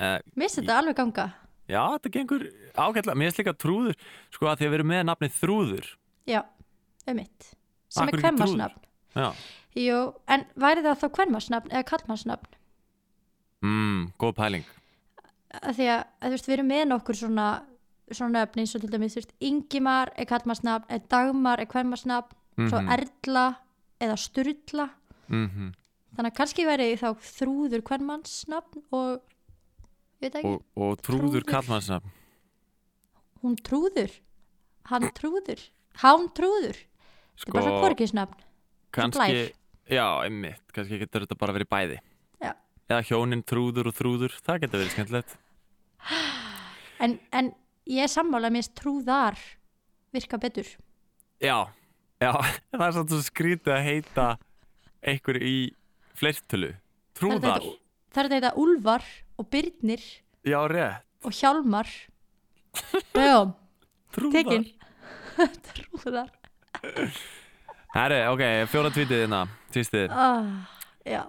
[0.00, 1.24] uh, mér finnst þetta alveg ganga.
[1.70, 2.44] Já, þetta gengur
[2.74, 3.96] ágætlega, mér finnst líka trúður
[4.34, 5.88] sko að því að við erum með nafnið þrúður
[6.30, 6.40] Já,
[7.10, 7.48] um mitt.
[7.90, 8.84] Sem Akkur er ekki kvenmarsnafn.
[9.16, 9.28] Já,
[9.80, 9.98] Jú,
[10.30, 12.52] en væri það þá kvenmarsnafn eða kallmarsnafn?
[13.66, 14.64] mm, góð pæling
[15.50, 17.46] Af Því að, að þú veist, við erum með nokkur svona,
[18.16, 22.32] svona nöfn eins og til dæmis, Ingimar er kallmarsnafn, eða Dagmar er kvenmarsnafn,
[22.68, 22.90] svo Mhm.
[22.96, 23.56] Erla
[24.00, 24.90] eða Sturla.
[25.28, 25.72] mm
[26.16, 29.20] Þannig að kannski væri þá þrúður kvenmannsnafn og
[30.20, 31.44] veit ekki, og, og trúður Trúður.
[31.46, 32.10] kallmannsnafn
[33.42, 34.10] hún trúður
[34.90, 35.60] hann trúður,
[36.02, 36.76] hán trúður
[37.38, 38.34] þetta er bara svo Sko, hvorkisnafn
[38.92, 39.52] kannski.
[39.88, 41.98] Já, einmitt, kannski getur þetta bara verið bæði
[42.42, 42.52] Já.
[42.90, 45.36] Eða hjónin trúður og þrúður, það getur verið skemmtilegt
[47.00, 47.52] en, en
[47.90, 49.38] ég er sammála mér trúðar
[50.14, 50.68] virka betur.
[51.42, 51.70] Já,
[52.22, 52.32] já,
[52.76, 54.26] það er svolítið svo skrítið að heita
[55.00, 55.56] einhver í
[56.20, 56.74] fleirtölu.
[57.16, 57.66] Trúðar,
[58.14, 59.06] það er þetta Úlfar
[59.40, 60.04] og Byrnir
[60.46, 61.04] já, rétt.
[61.24, 61.90] og Hjálmar.
[63.18, 63.50] Já,
[64.14, 64.68] Trúðar.
[65.66, 66.30] Trúðar.
[67.90, 69.40] Herri, ok, fjóra tvítið hérna,
[69.74, 70.46] tvítið ah,
[71.02, 71.24] já,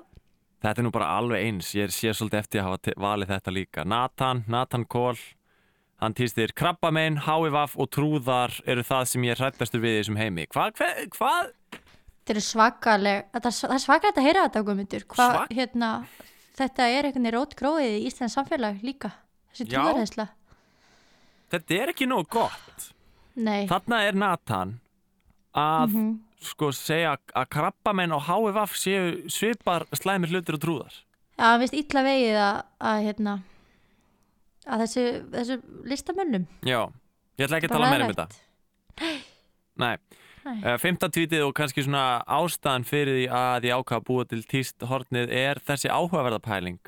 [0.61, 3.85] Þetta er nú bara alveg eins, ég sé svolítið eftir að hafa valið þetta líka.
[3.87, 5.17] Nathan, Nathan Kohl,
[6.01, 10.47] hann týstir krabbamein, HIVAF og trúðar eru það sem ég hrættastur við í þessum heimi.
[10.51, 11.51] Hvað, hvað, hvað?
[12.25, 15.89] Þetta er svakaleg, þetta, er- það er svakalegt að heyra þetta guðmundur, hvað hérna,
[16.57, 19.11] þetta er einhvern veginn rót gróið í Íslands samfélag líka,
[19.51, 19.77] þessi Já.
[19.81, 20.27] trúðarheysla.
[21.51, 22.91] Þetta er ekki nóg gott.
[23.35, 24.79] Nei, Þarna er Nathan
[25.55, 26.19] að Mhm.
[26.41, 30.93] sko segja að krabbamenn og HFF séu svipar slæmir hlutir og trúðar.
[31.37, 33.41] já, hann finnst illa vegið að, að hérna,
[34.67, 36.47] að þessu, þessu listamönnum.
[36.67, 36.81] Já,
[37.39, 38.27] ég ætla ekki að tala meira um þetta.
[39.01, 39.15] Nei.
[39.81, 39.95] Nei.
[40.41, 44.41] Uh, Fymta tvítið og kannski svona ástæðan fyrir því að ég ákvað að búa til
[44.49, 46.79] tíst hornið er þessi áhugaverða pæling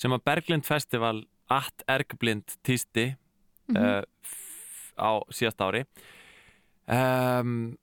[0.00, 1.18] sem að Berglind Festival
[1.52, 3.10] at Ergblind tísti
[3.76, 4.00] uh,
[4.96, 5.84] á síðast ári
[6.88, 7.76] um,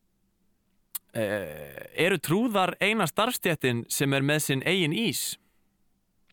[1.14, 5.36] uh, eru trúðar eina starfstjættin sem er með sinn eigin ís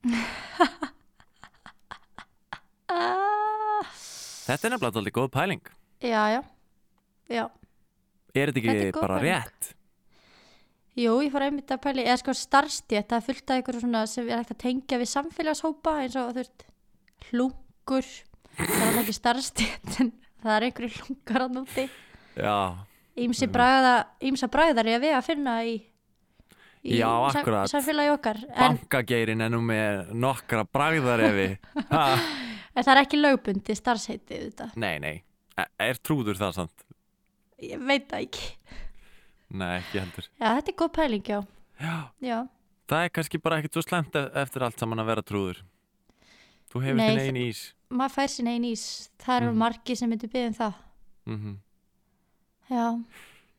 [2.90, 3.90] Ah,
[4.46, 5.68] þetta er nefnilega aldrei góð pæling
[6.02, 6.40] já, já,
[7.30, 7.44] já.
[8.34, 9.30] er þetta Þetta er ekki góð bara pæling.
[9.30, 9.74] rétt
[11.00, 13.76] Jú, ég fór einmitt að pæli, eða sko starfstétt, það er fullt af ykkur
[14.10, 16.64] sem er hægt að tengja við samfélagshópa eins og þú veist,
[17.30, 18.08] hlungur,
[18.58, 20.10] það er alveg ekki starfstétt, en
[20.42, 21.84] það er einhverju hlungar að núti.
[22.34, 22.56] já,
[23.22, 25.76] ímsa bragðar ég að við að finna í,
[26.82, 27.70] í Já, akkurat.
[27.70, 28.42] samfélagi okkar.
[28.50, 31.48] En, bankageirin er nú með nokkra bragðarefi
[32.76, 34.70] en það er ekki lögbundi starfsheitið þetta.
[34.76, 35.16] nei, nei,
[35.58, 36.84] E- er trúður það samt?
[37.60, 38.46] Ég veit það ekki.
[39.50, 41.40] Nei, ekki heldur Já, þetta er góð pæling, já.
[41.80, 42.38] Já, Já,
[42.88, 45.60] það er kannski bara ekkert svo slemt e- eftir allt saman að vera trúður
[46.70, 49.10] Þú hefur Nei, þinn einn ís maður fær sinni einn ís.
[49.18, 49.58] Það eru Mhm.
[49.58, 50.74] margi sem myndu byggja um það.
[51.26, 51.56] mm
[52.70, 53.04] Já,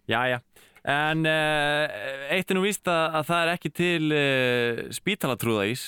[0.07, 0.37] Jæja,
[0.85, 1.87] en uh,
[2.31, 5.83] eitt er nú víst að, að það er ekki til uh, spítalatrúðaís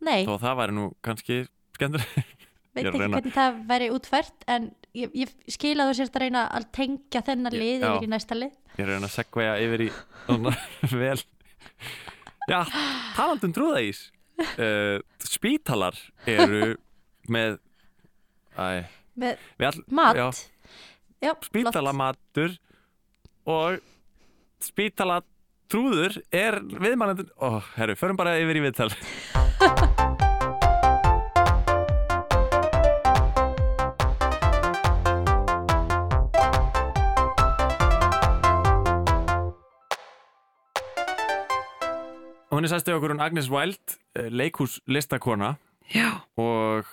[0.00, 0.24] nei.
[0.24, 1.36] þó það væri nú kannski
[1.80, 5.96] skemmtur veit Ég ekki reyna- hvernig það væri útfært en ég, ég skil að þú
[5.98, 7.90] sérst að reyna að tengja þennan Ég- lið já.
[7.90, 8.52] yfir í næsta lið.
[8.78, 9.90] Ég reyna að segveja yfir í
[11.02, 11.18] vel.
[12.50, 12.60] Já,
[13.16, 14.04] talandum trúðaís.
[14.40, 15.98] Uh, Spítalar
[16.30, 16.76] eru
[17.34, 17.58] með
[18.56, 18.86] Æ,
[19.20, 19.36] með
[19.68, 20.16] all, mat.
[20.16, 20.30] já,
[21.22, 22.54] já, spítalamatur
[23.46, 23.76] og
[24.64, 28.88] spítalatrúður er viðmannandi Ó, herru, förum bara yfir í viðtal
[42.50, 45.54] Hún er sæstu okkur hún Agnes Wild, leikhús listakona
[45.94, 46.86] Já, og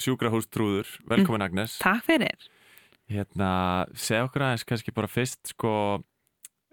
[0.00, 0.88] sjúkrahús trúður.
[1.08, 1.78] Velkomin Agnes.
[1.80, 2.48] takk fyrir.
[3.08, 6.02] Hérna, segja okkur aðeins kannski bara fyrst sko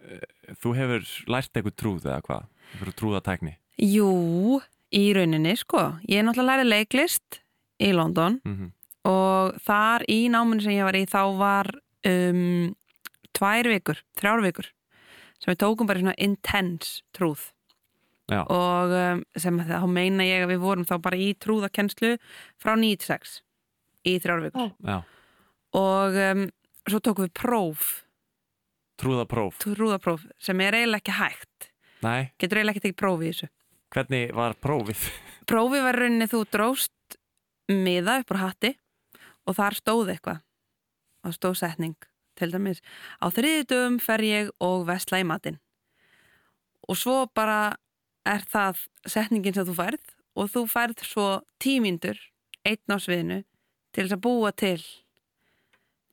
[0.04, 0.24] eh,
[0.60, 2.50] þú hefur lært eitthvað trúð eða hvað?
[2.74, 4.60] Eitthvað trúðatækni Jú,
[4.92, 5.86] í rauninni sko.
[6.08, 7.40] Ég er náttúrulega lærið leiklist
[7.80, 8.76] í London mm
[9.08, 11.70] og þar í náminu sem ég var í þá var
[12.08, 12.76] um,
[13.36, 14.68] tvær vikur, þrjár vikur
[15.40, 17.46] sem við tókum bara svona intense trúð
[18.30, 22.12] Já, og um, sem að þá meina ég að við vorum þá bara í trúðakennslu
[22.62, 23.40] frá 9-6
[24.10, 24.68] í þrjár vikur.
[24.68, 24.68] Ó.
[24.86, 24.98] já,
[25.80, 26.44] og um,
[26.86, 27.88] svo tókum við próf.
[29.00, 29.62] Trúðapróf.
[29.64, 31.72] Trúðapróf sem er eiginlega ekki hægt.
[32.04, 33.50] Nei, getur eiginlega ekki tekið próf í þessu.
[33.96, 35.08] Hvernig var prófið?
[35.50, 37.18] prófið var í rauninni þú dróst
[37.70, 38.74] miða upp úr hatti
[39.50, 40.44] og þar stóð eitthvað.
[41.26, 41.98] Og stóð setning
[42.40, 42.80] til dæmis.
[43.20, 45.60] Á þriðutum fer ég og vestla í matinn.
[46.88, 47.76] Og svo bara
[48.30, 51.28] er það setningin sem þú færð og þú færð svo
[51.62, 52.20] tímyndur
[52.68, 53.42] einn á sviðinu
[53.96, 54.80] til þess að búa til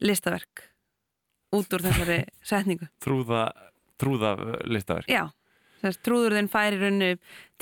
[0.02, 0.64] listaverk
[1.57, 3.46] út úr þessari setningu Trúða,
[4.00, 4.35] trúða
[4.68, 5.24] listaverk Já,
[5.83, 7.11] þess trúður þinn færi rauninu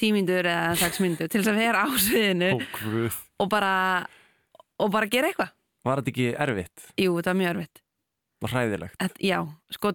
[0.00, 2.58] tímyndur eða sex myndur til þess að vera á sviðinu Ó,
[3.44, 3.72] og bara
[4.82, 5.52] og bara gera eitthvað.
[5.86, 7.80] Var þetta ekki erfitt Jú, þetta var mjög erfitt.
[8.44, 8.96] og hræðilegt?
[9.04, 9.38] Et, já,
[9.76, 9.92] sko,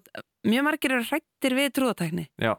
[0.47, 2.53] mjög margir eru hrættir við trúðatækni Já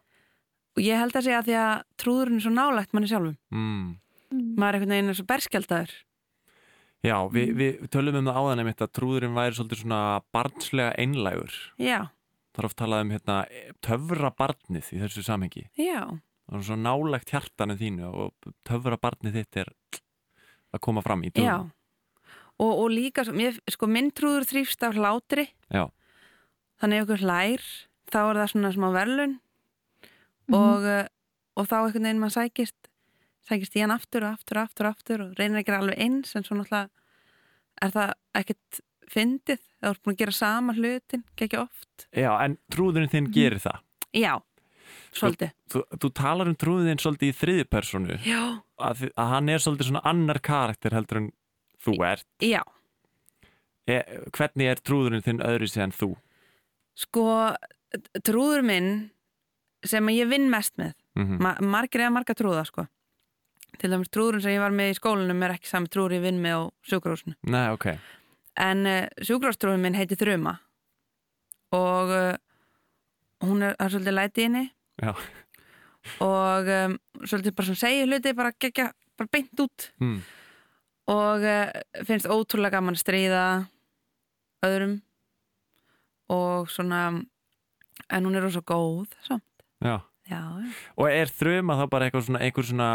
[0.76, 3.36] og ég held að segja að því að trúðurinn er svo nálægt manni sjálfum.
[3.50, 3.90] mm.
[4.30, 5.92] Maður er einhvern veginn er svo berskjaldaður.
[7.00, 10.00] Já, við, við tölum um það áðan einmitt að trúðurinn væri svolítið svona
[10.36, 12.10] barnslega einlægur Já,
[12.50, 13.36] Það er oft talað um hérna,
[13.80, 16.02] töfra barnið í þessu samhengi já,
[16.44, 19.72] Það er svo nálægt hjartanu þínu og töfra barnið þitt er
[20.76, 21.38] að koma fram í já.
[21.40, 21.70] trúðum
[22.60, 25.86] Og, og líka, sko, minn trúður þrýfst af hlátri, Já,
[26.82, 27.64] þannig ef ykkur hlær,
[28.12, 29.38] þá er það svona smá verlun
[30.56, 31.06] og, uh,
[31.56, 32.90] og þá einhvern veginn maður sækist,
[33.48, 36.36] sækist í hann aftur og aftur og aftur og aftur og reynir gera alveg eins
[36.36, 36.88] en svo náttúrulega
[37.80, 38.80] er það ekkert
[39.10, 42.06] fyndið, það er búin að gera sama hlutin, ekki oft.
[42.14, 43.80] Já en trúðurinn þinn gerir það.
[44.14, 44.32] Já,
[45.16, 45.54] svolítið.
[45.72, 48.42] þú, þú talar um trúðin svolítið í þriði personu Já,
[48.78, 51.30] að, að hann er svolítið svona annar karakter heldur en
[51.82, 52.26] þú ert.
[52.44, 52.62] Já,
[53.88, 54.00] e,
[54.36, 56.12] Hvernig er trúðurinn þinn öðru sér en þú?
[57.00, 57.24] sko
[58.26, 58.90] trúður minn
[59.84, 61.40] sem ég vinn mest með Mhm.
[61.42, 62.86] Ma margir eða marga trúða sko
[63.80, 66.38] til dæmis trúðurinn sem ég var með í skólanum er ekki sami trúður ég vinn
[66.42, 67.86] með á sjúkrahúsinu Nei, ok.
[68.56, 70.54] en uh, sjúkrahústrúðin minn heiti Þruma
[71.72, 72.36] og uh,
[73.46, 74.64] hún er, er svolítið læti í henni
[75.02, 75.12] Já.
[76.22, 80.22] og um, svolítið bara svona segja hluti bara gegja, bara beint út Mm.
[81.10, 81.70] og uh,
[82.06, 83.44] finnst ótrúlega gaman að stríða
[84.64, 85.00] öðrum
[86.30, 87.04] og svona
[88.10, 89.40] en hún er rosa góð svo.
[89.84, 89.96] Já.
[90.30, 90.40] já.
[91.00, 92.88] Og er þruma þá bara eitthvað svona, einhver svona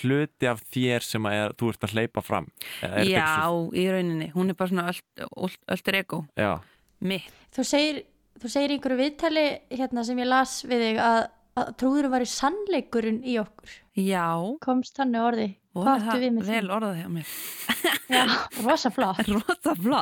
[0.00, 2.46] hluti af þér sem að er, þú ert að hleypa fram?
[2.82, 6.22] Eða er já, eitthvað svo- í rauninni hún er bara svona öll, öll, ölltur ego
[6.40, 6.52] Já.
[7.00, 8.02] mitt, Þú segir,
[8.40, 11.20] þú segir í einhverju viðtali hérna sem ég las við þig að,
[11.60, 13.72] að trúðurinn var í sannleikurinn í okkur.
[14.00, 14.26] já
[14.64, 15.48] Komst þannig orði.
[15.74, 16.72] og Hvað áttu við með vel því?
[16.76, 17.32] orðað hjá mér
[18.10, 18.24] Já,
[18.64, 19.20] rosa flott.
[19.34, 20.00] Róta flá.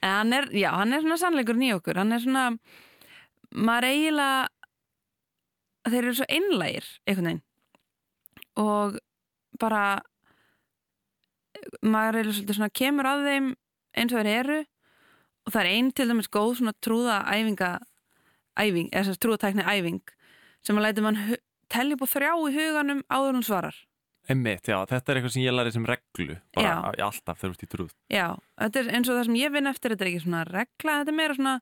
[0.00, 1.98] En hann er, já, hann er svona sannleikur í okkur.
[2.00, 2.44] Hann er svona,
[3.52, 4.48] maður eiginlega,
[5.90, 7.42] þeir eru svo einlægir, einhvern veginn.
[8.62, 8.98] Og
[9.60, 9.84] bara,
[11.82, 13.48] maður er svolítið svona, kemur að þeim
[13.98, 14.58] eins og þeir eru.
[15.42, 17.70] Og það er einn til dæmis góð svona trúða æfinga,
[18.62, 20.12] æfing, eða sagt trúðatækni æfing,
[20.62, 21.18] sem að læti mann
[21.72, 23.78] upp á þrjá í huganum áður hún svarar.
[24.30, 27.06] Einmitt, já, þetta er eitthvað sem ég lærið sem reglu bara Já.
[27.08, 28.26] alltaf þegar þú ert í trúð Já,
[28.60, 31.10] þetta er eins og það sem ég vinn eftir þetta er ekki svona regla, þetta
[31.10, 31.54] er meira svona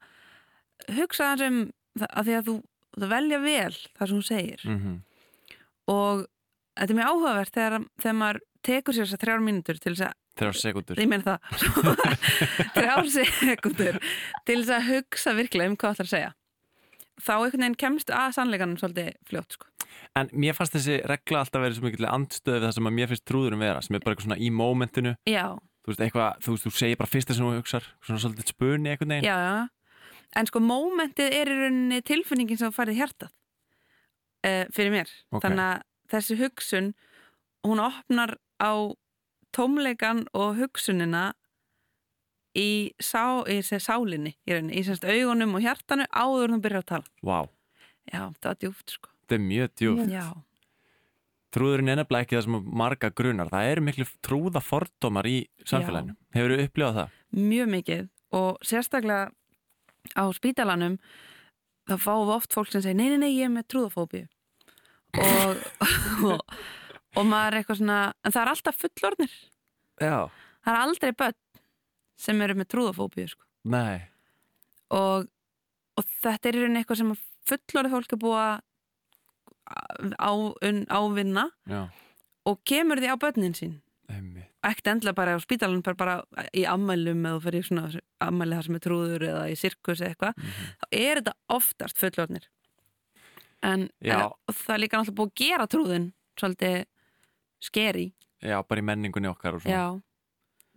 [0.99, 1.57] hugsa það sem
[2.11, 2.57] að því að þú,
[2.97, 4.67] þú velja vel það sem þú segir.
[4.67, 4.99] Mm
[5.91, 6.27] og
[6.79, 10.19] þetta er mjög áhugavert þegar, þegar maður tekur sér þessar þrjár mínútur til þess að,
[10.41, 11.41] Þrjá sekundur það.
[12.77, 13.99] Þrjár sekundur
[14.47, 16.31] til þess að hugsa virkilega um hvað það ætlar að segja.
[17.21, 19.67] Þá einhvern veginn kemst að sannleikanum svolítið fljótt sko.
[20.17, 23.11] En mér fannst þessi regla alltaf verið svo mikil andstöð við það sem að mér
[23.11, 25.13] finnst trúðurum vera sem er bara eitthvað svona í mómentinu.
[25.29, 25.45] Já,
[25.83, 28.95] þú veist, eitthvað, þú veist, þú segir bara fyrsta sem þú hugsar svona svolítið spuni
[28.95, 29.29] einhvern veginn.
[29.29, 29.80] Já, já
[30.37, 33.31] en sko mómentið er í rauninni tilfinningin sem þú færið hjartað
[34.47, 35.13] uh, fyrir mér.
[35.31, 35.45] Ok.
[35.47, 36.93] þannig að þessi hugsun
[37.67, 38.73] hún opnar á
[39.55, 41.31] tómleikan og hugsunina
[42.57, 46.85] í, sá, í sálinni í rauninni, í semst augunum og hjartanu áður en þú byrjar
[46.85, 47.11] að tala.
[47.23, 47.41] Vá,
[48.11, 49.13] já, það var djúft sko.
[49.21, 50.25] Þetta er mjög djúft já,
[51.51, 53.49] Trúðurinn er nefnilega ekki það sem marga grunar.
[53.51, 56.15] Það eru miklu trúða fordómar í samfélaginu.
[56.37, 57.17] Hefur þú upplifað það?
[57.35, 58.09] mjög mikið.
[58.39, 59.33] Og sérstaklega
[60.17, 60.99] á spítalanum
[61.91, 64.27] þá fáum við oft fólk sem segir nei, nei, nei, ég er með trúðafóbíu
[65.21, 65.65] og,
[66.31, 66.55] og,
[67.17, 69.35] og maður er eitthvað svona en það er alltaf fullorðnir
[70.01, 70.31] Já
[70.65, 71.39] það er aldrei börn
[72.21, 73.47] sem eru með trúðafóbíu sko.
[74.97, 75.29] Og,
[75.97, 78.59] og þetta er rauninni eitthvað sem að fullorðið fólk er búið að
[80.91, 81.83] ávinna Já,
[82.51, 83.77] og kemur því á börnin sín
[84.11, 88.67] einmitt ekkert endla bara á spítalanum bara, bara í ammælum eða fyrir svona ammæli þar
[88.67, 90.67] sem er trúður eða í sirkus eða eitthvað Mhm.
[90.81, 92.45] þá er þetta oftast fullorðnir.
[93.63, 93.89] En,
[94.49, 96.85] og það er líka náttúrulega búið að gera trúðin svolítið
[97.61, 98.07] skeri
[98.41, 100.01] Já, bara í menningunni okkar og svona.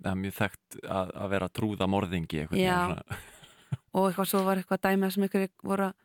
[0.04, 2.60] Það er mjög þekkt að, að vera trúða morðingi eitthvað
[3.96, 5.96] og eitthvað svo var eitthvað dæmi sem ykkur voru að-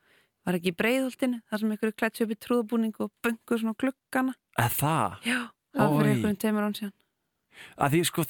[0.47, 3.75] var ekki í breiðholtinu þar sem ykkur klætsi upp í trúðabúning og bungu svona
[4.59, 5.19] Eða það?
[5.27, 5.41] já,
[5.75, 6.15] það var fyrir Oj.
[6.15, 6.93] einhverjum teimur án síðan
[7.79, 8.25] Að því sko,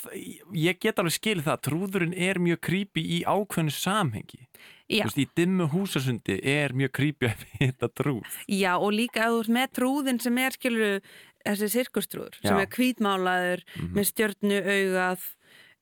[0.54, 4.42] ég get alveg skilið það að trúðurinn er mjög creepy í ákveðnu samhengi
[4.88, 5.02] Já.
[5.04, 9.34] Þú veist, í dimmu húsasundi er mjög creepy að hitta trúð Já, og líka ef
[9.34, 11.00] þú ert með trúðin sem er skilur
[11.44, 13.64] þessi sirkustrúður sem er hvítmálaður
[13.94, 15.26] með stjörnu augað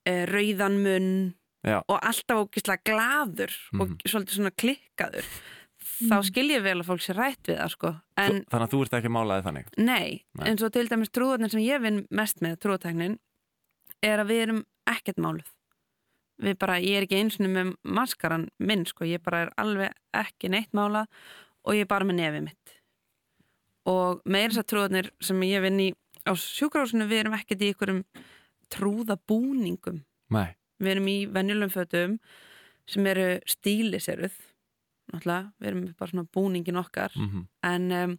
[0.07, 1.11] e, rauðan munn
[1.67, 1.79] Já.
[1.87, 3.97] og alltaf ógislega glaður og Mhm.
[4.07, 5.25] svolítið svona klikkaður
[6.07, 7.89] þá skil ég vel að fólk sé rætt við það sko
[8.21, 10.45] en Þannig að þú ert ekki málaðið þannig nei, Nei.
[10.51, 13.17] eins og til dæmis trúðarnir sem ég vinn mest með trúðatæknin
[14.05, 15.51] er að við erum ekkert máluð.
[16.37, 19.95] Við bara, ég er ekki eins og með maskaran minn sko, ég bara er alveg
[20.13, 21.07] ekki neitt málað
[21.65, 22.75] og ég er bara með nefið mitt.
[23.89, 25.87] Og með þess að trúðarnir sem ég vinn í
[26.27, 28.03] á sjúkrahúsinu við erum ekkert í ykkurum
[28.73, 30.03] trúðabúningum.
[30.35, 32.17] Nei, við erum í venjulegum fötum
[32.87, 34.35] sem eru stíliseruð
[35.13, 37.13] náttúrulega, við erum bara svona búningin okkar.
[37.15, 38.17] Mm en um,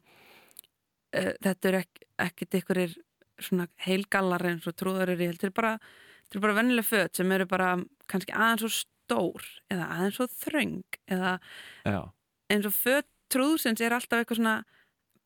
[1.16, 2.96] uh, þetta er ek, ekkert ykkurir
[3.42, 7.34] svona heilgallar eins og trúðar eru, þetta er bara þetta er bara venjuleg föt sem
[7.36, 7.74] eru bara
[8.10, 11.36] kannski aðeins svo stór eða aðeins svo þröng eða
[11.84, 12.00] já,
[12.52, 14.56] eins og föt trúðsins er alltaf eitthvað svona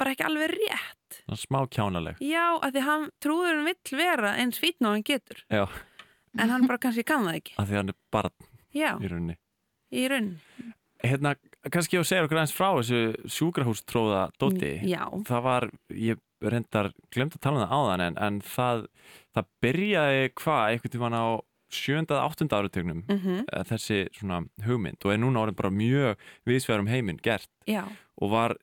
[0.00, 1.18] bara ekki alveg rétt.
[1.38, 2.18] Smá kjánaleg.
[2.24, 5.42] Já, að því hann trúðurinn vill vera eins fítn og hann getur.
[5.52, 5.66] Já,
[6.38, 7.56] en hann bara kannski kann það ekki.
[7.60, 8.32] Að því hann er bara
[8.72, 9.38] já, í rauninni.
[9.92, 10.32] Í raun
[11.02, 11.34] Hérna,
[11.74, 15.66] kannski ég að segja okkur aðeins frá þessu sjúkrahústróða dóti já, Það var,
[15.98, 18.86] ég reyndar glemt að tala um það áðan en, en það,
[19.34, 21.26] það byrjaði hvað, einhvern tímann á
[21.72, 26.82] sjönda, áttunda áratögnum mm eh, þessi svona hugmynd og er núna orðin bara mjög viðsvegar
[26.84, 27.84] um heiminn gert já
[28.20, 28.56] og var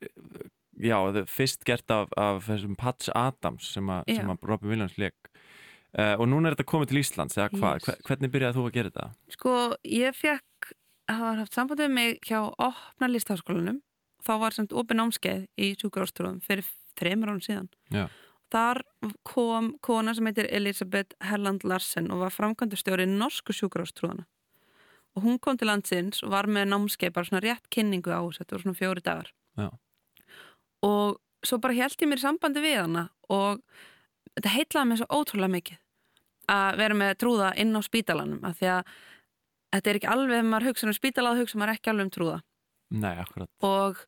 [0.80, 4.20] já, það fyrst gert af, af þessum Patch Adams sem, a, Já.
[4.20, 5.16] sem að Robin Williams leik
[5.98, 8.00] uh, og núna er þetta komið til Íslands eða hvað, Yes.
[8.06, 9.08] hvernig byrjaði þú að gera þetta?
[9.34, 9.54] Sko,
[9.84, 10.70] ég fekk,
[11.10, 13.82] hafa haft samband við mig hjá opna listháskólanum.
[14.24, 16.64] Þá var samt opið námskeið í sjúkarástrúðum fyrir
[16.98, 17.70] þreymur án síðan.
[17.94, 18.06] Já.
[18.50, 18.82] Þar
[19.22, 24.26] kom kona sem heitir Elisabeth Herland Larsen og var framkvæmdastjóri norsku sjúkarástrúðana.
[25.14, 28.54] Og hún kom til landsins og var með námskeið, bara svona rétt kynningu á þetta
[28.54, 29.30] voru svona fjóri dagar.
[29.58, 29.70] Já.
[30.86, 33.62] Og svo bara held ég mér í sambandi við hana og
[34.34, 35.78] þetta heitlaði mig svo ótrúlega mikið
[36.50, 38.94] að vera með trúða inn á spítalanum af því að
[39.74, 42.14] þetta er ekki alveg ef maður hugsa um spítala þá hugsa maður ekki alveg um
[42.16, 42.38] trúða
[42.90, 43.14] Nei,
[43.62, 44.00] og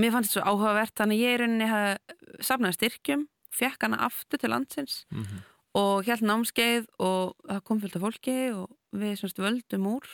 [0.00, 3.24] mér fannst þetta svo áhugavert þannig að ég í rauninni hafði safnaði styrkjum
[3.54, 5.40] fekk hana aftur til landsins Mm
[5.78, 10.06] og held námskeið og það kom fullt af fólki og við semst völdum úr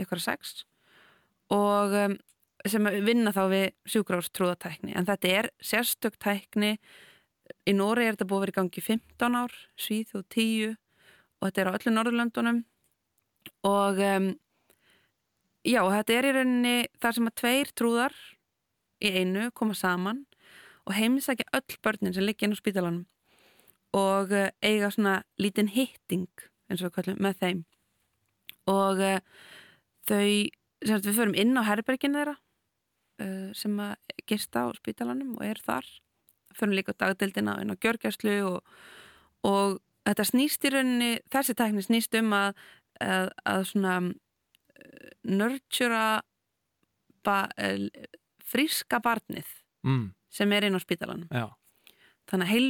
[0.00, 0.54] eitthvað sex
[1.54, 2.16] og um,
[2.66, 6.78] sem vinna þá við sjúkrárstrúðatækni en þetta er sérstök tækni.
[7.68, 10.70] Í Nóri er þetta búið að vera í gangi í 15 ár, Svíð og 10
[10.72, 12.62] og þetta er á öllu Norðurlöndunum.
[13.68, 14.30] Og um,
[15.60, 16.74] já, þetta er í rauninni
[17.04, 18.16] þar sem að tveir trúðar
[19.02, 20.24] í einu koma saman
[20.84, 23.06] og heimsækja öll börnin sem liggja inn á spítalanum
[23.94, 26.28] og uh, eiga svona lítinn hitting
[26.70, 27.60] eins og kallum með þeim.
[28.70, 29.20] Og uh,
[30.08, 30.28] þau
[30.84, 32.36] sem við förum inn á herbergin þeirra
[33.22, 33.94] uh, sem að
[34.28, 35.86] gista á spítalanum og er þar.
[36.54, 38.74] Förum líka á dagdeildina inn á gjörgjæslu og,
[39.46, 42.58] og þetta snýst í rauninni þessi tækni snýst um að
[43.02, 45.14] að, að svona uh,
[47.34, 47.80] uh,
[48.44, 49.48] fríska barnið
[49.86, 51.48] mm, sem er inn á spítalanum Já,
[52.30, 52.68] þannig að heil,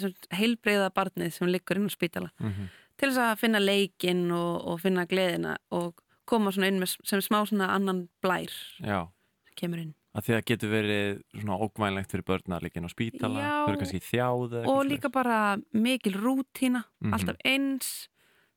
[0.00, 4.60] sagt heilbreiða barnið sem liggur inn á spítala mm til þess að finna leikinn og,
[4.70, 5.96] og finna gleðina og
[6.30, 9.00] koma svona inn með, sem smá svona annan blær já.
[9.48, 12.86] sem kemur inn Að því að getur verið svona ógvænlegt fyrir börn að líka inn
[12.86, 15.38] á spítala, þau eru kannski þjáð og líka bara
[15.74, 17.14] mikil rútína Mhm.
[17.18, 17.88] alltaf eins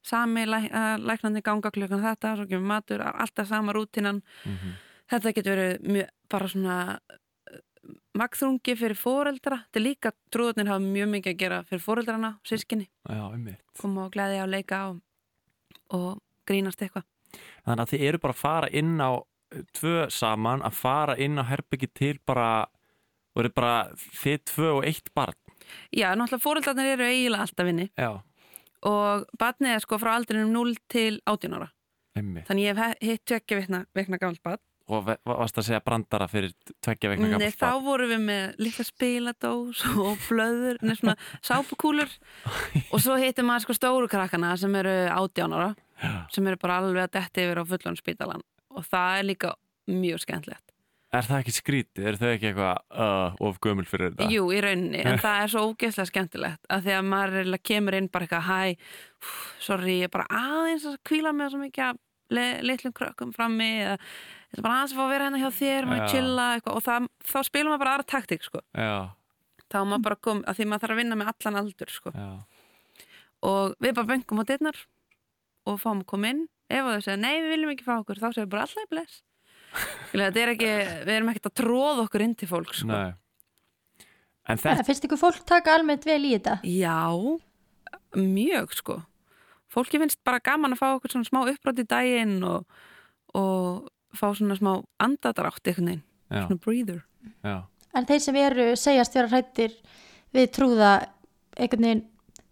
[0.05, 4.53] sami læ, uh, læknandi ganga klukkan þetta svo kemur matur, alltaf sama rútínan svoleiðis.
[4.53, 4.77] Mhm.
[5.09, 7.57] þetta getur verið mjög, bara svona uh,
[8.17, 12.87] magþrungi fyrir foreldra þetta er líka, trúðurnir hafa mjög mikið að gera fyrir foreldrana, sískinni
[13.81, 15.01] koma og gleði á leika og,
[15.95, 17.05] og grínast eitthvað
[17.67, 21.35] Þannig að þið eru bara að fara inn á uh, tvö saman, að fara inn
[21.37, 22.65] á herbyggi til bara,
[23.35, 23.73] og eru bara
[24.21, 25.35] þið tvö og eitt barn.
[25.91, 28.13] Já, náttúrulega fóreldarnir eru eiginlega alltaf inni Já,
[28.87, 31.67] og barnið er sko frá aldrinum 0 til 18 ára.
[32.15, 32.47] einmitt.
[32.47, 34.63] Þannig ég hef he- hitt tvekja vikna gamalt barn.
[34.87, 37.81] Og varst að segja brandara fyrir tveggja vegna Nei, þá barn.
[37.83, 42.13] vorum við með litla spiladós og blöður, neð svona sápukúlur
[42.93, 46.13] og svo hittum maður sko stóru krakkana sem eru 18 ára Já.
[46.31, 49.53] sem eru bara alveg að detti yfir á fullan spítalan og það er líka
[49.91, 50.63] mjög skemmtilegt.
[51.17, 52.07] Er það ekki skrítið?
[52.07, 54.25] Er þau ekki eitthvað uh, of gömul fyrir þetta?
[54.31, 58.09] Jú, í rauninni, en það er svo ógeðslega skemmtilegt að því að maður kemur inn
[58.11, 58.89] bara eitthvað hæ,
[59.63, 63.95] sorry, ég er bara aðeins að kvíla mig svo mikið að litlum krökkum frammi eða
[63.97, 66.85] ég er bara aðeins að fá að vera hérna hjá þér maður chilla eitthvað og
[66.87, 68.63] það, þá spilum maður bara aðra taktík sko.
[68.73, 68.97] Já,
[69.67, 72.13] þá maður bara kom, að því maður þarf að vinna með allan aldur sko.
[72.15, 72.29] já.
[73.47, 74.83] og við bara bengum á dittnar
[75.67, 78.21] og fáum að koma inn ef að þau segja, nei við viljum ekki fá okkur
[78.21, 79.21] þá segir bara alltaf bless
[80.11, 80.71] þetta er ekki,
[81.07, 82.89] við erum ekkert að tróða okkur inn til fólk sko.
[82.91, 83.11] Nei.
[84.47, 86.57] En þetta, finnst ykkur fólk taka almennt vel í þetta?
[86.63, 87.11] Já,
[88.15, 89.01] mjög sko.
[89.77, 92.65] Fólki finnst bara gaman að fá okkur svona smá upprátt í daginn og,
[93.37, 94.71] og fá svona smá
[95.03, 97.03] andadrátt einhvern veginn, já, svona breather.
[97.45, 97.57] já.
[97.93, 99.75] En þeir sem eru segjast vera hrættir
[100.33, 100.93] við trúða
[101.57, 102.05] einhvern veginn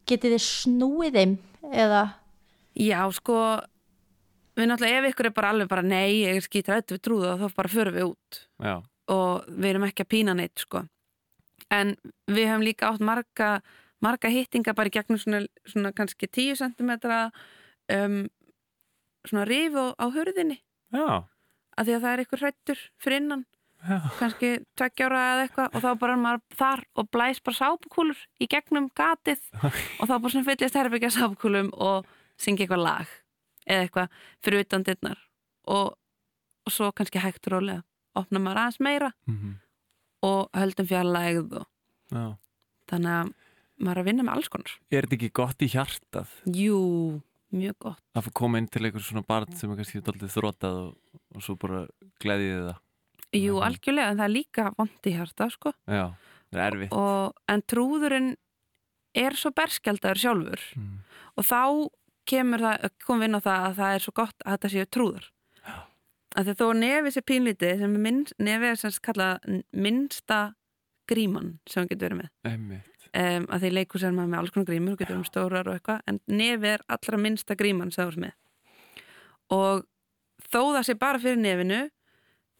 [0.05, 1.35] getið þið snúið þeim
[1.73, 2.03] eða
[2.75, 3.37] Já, sko,
[4.59, 7.37] við náttúrulega ef ykkur er bara alveg bara nei, ég er skýt rættu við trúða
[7.39, 8.75] þá bara förum við út já.
[9.15, 10.83] og við erum ekki að pína neitt sko.
[11.71, 11.95] En
[12.27, 13.49] við höfum líka átt marga,
[14.05, 16.93] marga hittinga bara í gegnum svona, svona kannski 10 cm
[17.95, 18.21] um,
[19.25, 20.59] svona rif á, hurðinni
[20.93, 21.25] Já,
[21.75, 23.43] að því að það er eitthvað hrættur fyrir innan
[23.81, 23.97] já.
[24.19, 28.49] kannski tveggjára eða eitthvað og þá bara er maður þar og blæs bara sápukúlur í
[28.51, 29.43] gegnum gatið
[29.99, 32.09] og þá bara svona fyllist herbyggja sápukúlum og
[32.41, 33.19] syngja eitthvað lag
[33.65, 35.19] eða eitthvað fyrir utan dittnar
[35.65, 35.95] og,
[36.65, 37.81] og svo kannski hægt rólega
[38.15, 39.55] opna maður aðeins meira Mm
[40.25, 41.67] og höldum fjarlægð og
[42.11, 42.25] já.
[42.89, 43.33] þannig að
[43.83, 46.77] maður að vinna með alls konar Er þetta ekki gott í hjartað Jú,
[47.55, 51.19] mjög gott að koma inn til einhver svona barn sem er kannski daldið þrótað og,
[51.35, 51.83] og svo bara
[52.23, 52.79] gleðið það?
[53.35, 56.05] Jú, algjörlega, en það er líka vond í hjarta sko Já,
[56.53, 56.93] það er erfitt.
[56.95, 58.31] og, en trúðurinn
[59.15, 60.97] er svo berskjaldaður sjálfur Mm.
[61.35, 61.59] og þá
[62.25, 64.85] kemur það, komum við inn á það að það er svo gott að þetta séu
[64.95, 65.27] trúður
[66.35, 69.45] að því þó nefið sér pínlítið sem er minnst, nefið er sem kallað
[69.85, 70.39] minnsta
[71.07, 72.94] gríman sem hann getur verið með Einmitt.
[73.15, 76.01] Um, að því leikur sér maður með alls konar grímur getur um stórar og eitthvað
[76.11, 78.33] en nefið er allra minnsta gríman sem þú er með
[79.55, 79.85] og
[80.51, 81.81] þó það sé bara fyrir nefinu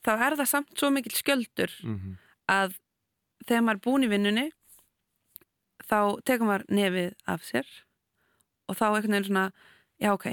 [0.05, 2.17] þá er það samt svo mikill skjöldur Mhm.
[2.47, 2.75] að
[3.47, 4.47] þegar maður er búin í vinnunni
[5.85, 7.65] þá tekur maður nefið af sér
[8.69, 9.45] og þá einhvern veginn svona
[10.01, 10.27] já ok,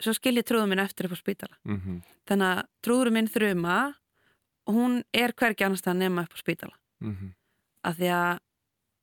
[0.00, 2.02] svo skil ég trúðum minn eftir upp á spítala Mhm.
[2.26, 3.94] þannig að trúðurum minn þruma
[4.68, 7.34] hún er hvergi annars það nema upp á spítala Mhm.
[7.84, 8.38] af því að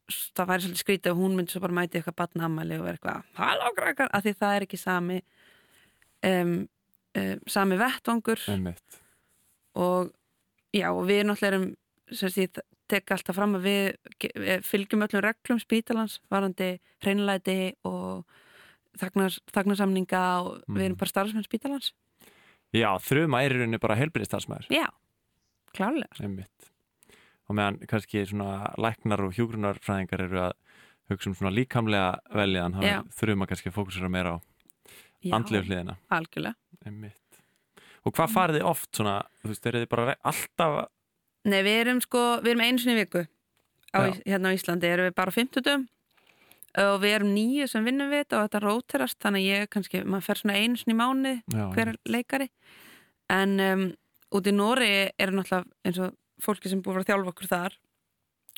[0.08, 3.42] það væri svolítið skrítið og hún myndi svo bara mæti eitthvað batnammæli og vera eitthvað
[3.42, 5.18] halló krakkar, af því það er ekki sami
[6.24, 6.54] um,
[7.18, 8.40] um, sami vettvangur.
[9.78, 10.12] Og
[10.74, 11.68] já, og við náttúrulega erum
[12.16, 13.88] sem sé, ég tek alltaf fram að við,
[14.40, 16.70] við fylgjum öllum reglum spítalans varandi
[17.04, 18.24] hreinlæti og
[18.98, 21.02] þagnar, þagnarsamninga og við erum Mhm.
[21.04, 21.92] bara starfsmenn spítalans.
[22.74, 24.88] Já, þruma í rauninni bara helbriðstalsmaður já,
[25.76, 26.72] klálega Einmitt.
[27.48, 30.56] Og meðan kannski svona læknar og hjúgrunarfræðingar eru að
[31.08, 32.98] hugsa um svona líkamlega veljaðan, þá Já.
[33.00, 34.38] er þruma kannski að fókusera meira á
[35.24, 35.96] já, andlegu hliðina.
[36.12, 36.56] algjörlega
[36.88, 37.42] Einmitt.
[38.04, 40.78] Og hvað farið þið oft svona, þú veist, eru þið bara alltaf,
[41.48, 43.24] Nei, við erum sko, við erum einu sinni í viku
[43.96, 44.18] á, Já.
[44.28, 45.88] Hérna á Íslandi, erum við bara á 50
[46.78, 50.04] og við erum nýju sem vinnum við þetta og þetta róterast, þannig að ég kannski,
[50.04, 52.50] maður fer svona einu sinni í mánuði já, hver leikari
[53.34, 53.86] en um,
[54.38, 56.14] út í Nóri er náttúrulega eins og
[56.44, 57.78] fólki sem búið að þjálfa okkur þar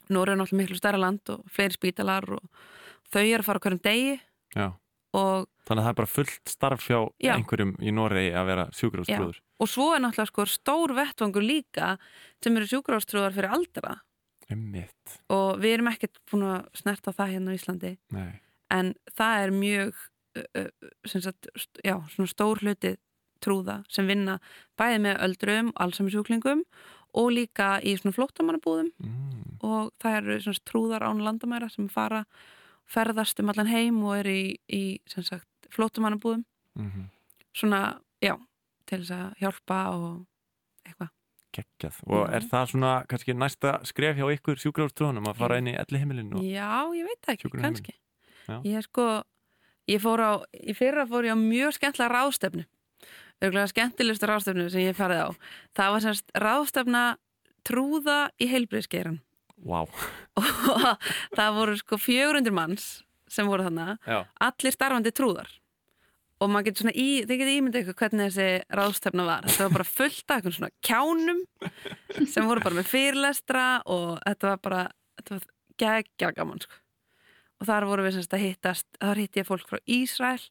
[0.09, 2.45] Nóri er náttúrulega miklu stærra land og fleiri spítalar og
[3.13, 4.19] þau eru að fara á hverjum degi
[5.09, 7.31] Þannig að það er bara fullt starf hjá Já.
[7.35, 9.39] einhverjum í Noregi að vera sjúkrafstrúður.
[9.59, 11.95] og svo er náttúrulega sko stór vettvangur líka
[12.43, 13.95] sem eru sjúkrástrúðar fyrir aldra
[14.49, 15.17] Einmitt.
[15.29, 18.41] og við erum ekkert búin að snerta það hérna á Íslandi Nei.
[18.69, 19.93] en það er mjög
[21.05, 21.49] sagt,
[21.83, 22.95] já, svona stór hluti
[23.43, 24.39] trúða sem vinna
[24.79, 26.63] bæði með öldrum, allsamisjúklingum
[27.13, 29.57] og líka í svona flóttamannabúðum Mm.
[29.63, 32.25] og það eru svona trúðar án landamæra sem fara
[32.89, 36.43] ferðast um allan heim og eru í, í sem sagt, flóttamannabúðum
[36.77, 37.09] Mm
[37.59, 38.35] svona, já,
[38.85, 40.25] til þess að hjálpa og
[40.85, 41.09] eitthvað
[41.51, 41.95] Geggjað.
[42.05, 42.35] Og Já.
[42.37, 46.43] er það svona kannski næsta skref hjá ykkur sjúkrafstrúðunum að fara inn í elli heimilinu?
[46.45, 47.95] Já, ég veit ekki, kannski
[48.47, 48.61] Já.
[48.63, 49.23] Ég er sko
[49.89, 52.65] ég fór á, í fyrra fór ég á mjög skemmtilega ráðstefnu
[53.39, 55.29] örgulega skemmtilegustu ráðstefnu sem ég farið á
[55.77, 57.03] það var semst ráðstefna
[57.67, 59.19] trúða í heilbriðskeiran
[59.59, 59.83] Vá.
[60.39, 62.89] og það voru sko 400 manns
[63.29, 64.25] sem voru Já.
[64.39, 65.51] allir starfandi trúðar
[66.39, 69.75] og maður getur svona í, þið getur ímyndið ykkur hvernig þessi ráðstefna var þetta var
[69.75, 71.41] bara fullt af svona kjánum
[72.31, 74.83] sem voru bara með fyrirlestra og þetta var bara
[75.19, 76.79] þetta var geggja gaman sko.
[77.59, 80.41] og þar voru við semst að hittast þar hitti ég fólk frá Ísrael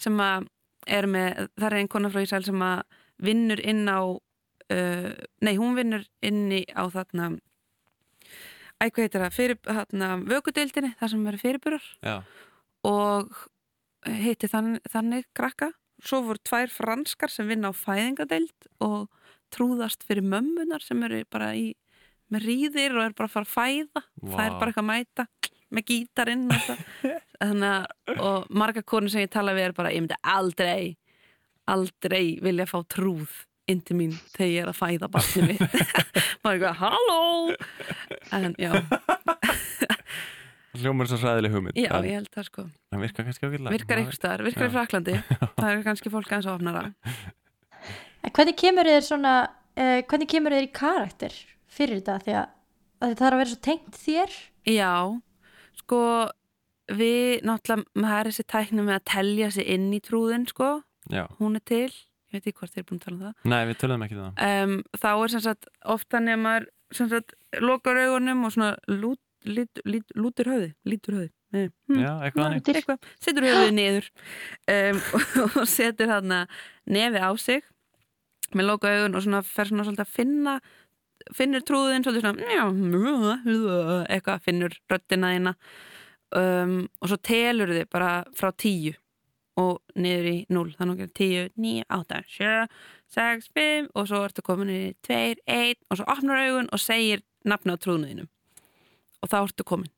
[0.00, 0.48] sem að
[0.86, 2.82] er með, það er einn kona frá Ísrael sem að
[3.24, 5.10] vinnur inn á uh,
[5.44, 7.30] nei, hún vinnur inni á þarna
[8.82, 12.16] æ, hvað heitir það, fyrir, þarna vökudeildinni, þar sem verður fyrirburar Já.
[12.88, 13.44] og
[14.04, 15.70] hitti þann, þannig krakka
[16.04, 19.06] svo voru tvær franskar sem vinna á fæðingadeild og
[19.54, 21.70] trúðast fyrir mömmunar sem eru bara í
[22.32, 24.34] með ríðir og er bara að fara að fæða Vá.
[24.34, 25.26] það er bara eitthvað að mæta
[25.74, 26.82] með gítarinn og það.
[27.40, 30.94] þannig að og marga konur sem ég tala við er bara ég myndi aldrei
[31.70, 33.32] aldrei vilja fá trúð
[33.70, 35.76] inn til mín þegar ég er að fæða barnið mitt.
[36.44, 37.20] Maður eitthvað, halló?
[38.36, 38.72] En já,
[40.74, 41.78] Hljómar svo sæðileg hugmynd.
[41.78, 42.64] já, en ég held það sko.
[42.92, 43.74] Það virkar kannski ákveðlega.
[43.76, 45.16] virkar einhver staðar, virkar í Fraklandi
[45.60, 46.82] það er kannski fólk aðeins ofnara.
[48.24, 51.36] En hvernig kemur þér svona uh, hvernig kemur þér í karakter
[51.72, 52.18] fyrir þetta?
[52.24, 52.54] Því að,
[53.00, 54.36] að það þarf að vera svo tengt þér?
[54.74, 54.92] Já,
[55.80, 56.00] sko
[56.92, 60.70] við náttúrulega, maður er þessi tækni með að telja sig inn í trúðin sko,
[61.12, 61.24] Já.
[61.40, 63.60] hún er til ég veit ekki hvort þið er búin að tala um það Nei,
[63.70, 64.64] við töluðum ekki um það.
[64.64, 69.80] um, þá er sem sagt ofta nefnar sem sagt lokar augunum og svona lút, lít,
[69.86, 71.68] lít, lútur höfði lítur höfði Nei.
[71.86, 72.54] hm, Já, eitthvað.
[72.58, 72.78] Lútur.
[72.80, 74.08] eitthvað, setur höfuðið niður
[74.74, 75.02] um,
[75.62, 76.34] og setur hann
[76.90, 77.62] nefi á sig
[78.54, 80.56] með loka augun og svona fer svona svolítið að finna
[81.34, 85.54] finnur trúðin svolítið svona eitthvað, finnur röddina þína
[86.38, 88.94] um, og svo telur þið bara frá tíu
[89.60, 92.54] og niður í 0, þannig að 10, 9, 8, 7,
[93.14, 97.22] 6, 5 og svo ertu komin í 2, 1 og svo opnar augun og segir
[97.46, 98.26] nafna á trúðinu
[99.22, 99.92] og þá ertu komin.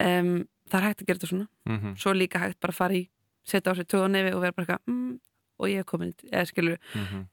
[0.00, 1.48] Um, það er hægt að gera þetta svona.
[1.68, 3.08] Mm svo er líka hægt bara að fara í
[3.44, 5.18] setja á sig trúðanefi og vera bara eitthvað mm,
[5.58, 6.78] og ég er komin, eða skilur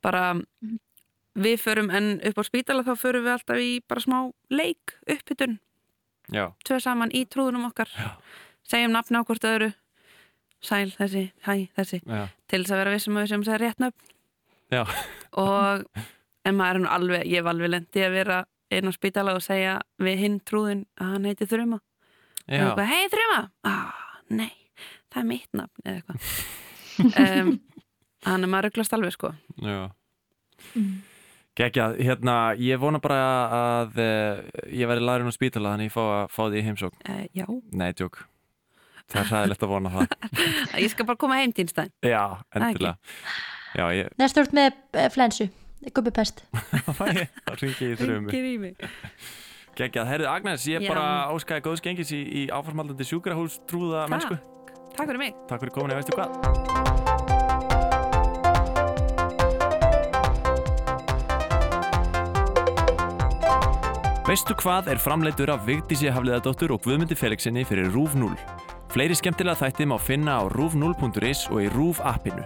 [0.01, 0.35] bara
[1.35, 5.59] við förum en upp á spítala þá förum við alltaf í bara smá leik uppbytun,
[6.34, 6.49] Já.
[6.65, 7.91] tvö saman í trúðunum okkar.
[7.93, 8.15] Já.
[8.65, 9.71] segjum nafni á hvort öðru.
[10.65, 12.01] Sæl þessi, hæ þessi.
[12.05, 12.28] Já.
[12.47, 14.11] til þess að vera vissum að við sem segja rétt nöfn.
[14.73, 14.84] Já.
[15.38, 15.86] og
[16.45, 18.41] en maður er nú alveg, ég hef alveg lendi að vera
[18.73, 21.82] inn á spítala og segja við hinn trúðin að hann heiti Þruma.
[22.45, 23.39] Já, eitthvað, hei Þruma!
[23.65, 24.53] Ah, nei,
[25.13, 26.30] það er mitt nafn eða eitthvað.
[26.95, 27.49] Um,
[28.23, 29.34] hann er maður rugglast alveg sko.
[29.59, 29.91] Já
[31.55, 33.17] Gekjað, hérna, ég vona bara
[33.55, 34.39] að uh,
[34.75, 37.03] ég verði laðurinn á spítala þannig ég fá að fá því í heimsókn.
[37.07, 38.25] Uh, já, Nei, tjók
[39.05, 40.13] Það er sæðilegt að vona það.
[40.83, 42.23] Ég skal bara koma heim til stæðin Já,
[42.57, 42.95] endilega.
[43.75, 45.47] Já, ég, Næstu út með eh, flensu,
[45.93, 46.41] gubbipest.
[46.55, 48.89] þá ringi ég þrjum Ringir í mig.
[49.75, 50.89] Gekjað, herrið Agnes, ég Já.
[50.93, 54.39] bara áskaði góðs gengis í, í áfarsmaldandi sjúkrahús trúða mennsku.
[54.95, 55.05] Takk.
[55.05, 55.37] Fyrir mig.
[55.51, 57.24] Takk fyrir komin, ég veistu hvað
[64.26, 68.32] Veistu hvað er framleitur af Vigdísi Hafliðadóttur og Guðmundi Felixinni fyrir RÚV 0?
[68.89, 72.41] Fleiri skemmtilega þætti má finna á rúv0.is og í RÚV appinu.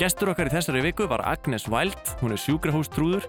[0.00, 3.28] Gestur okkar í þessari viku var Agnes Wild, hún er sjúkrahústrúður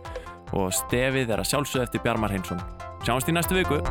[0.56, 2.64] og stefið er að sjálfsögða eftir Bjarmar Heinsson.
[3.04, 3.84] Sjáumst í næstu viku.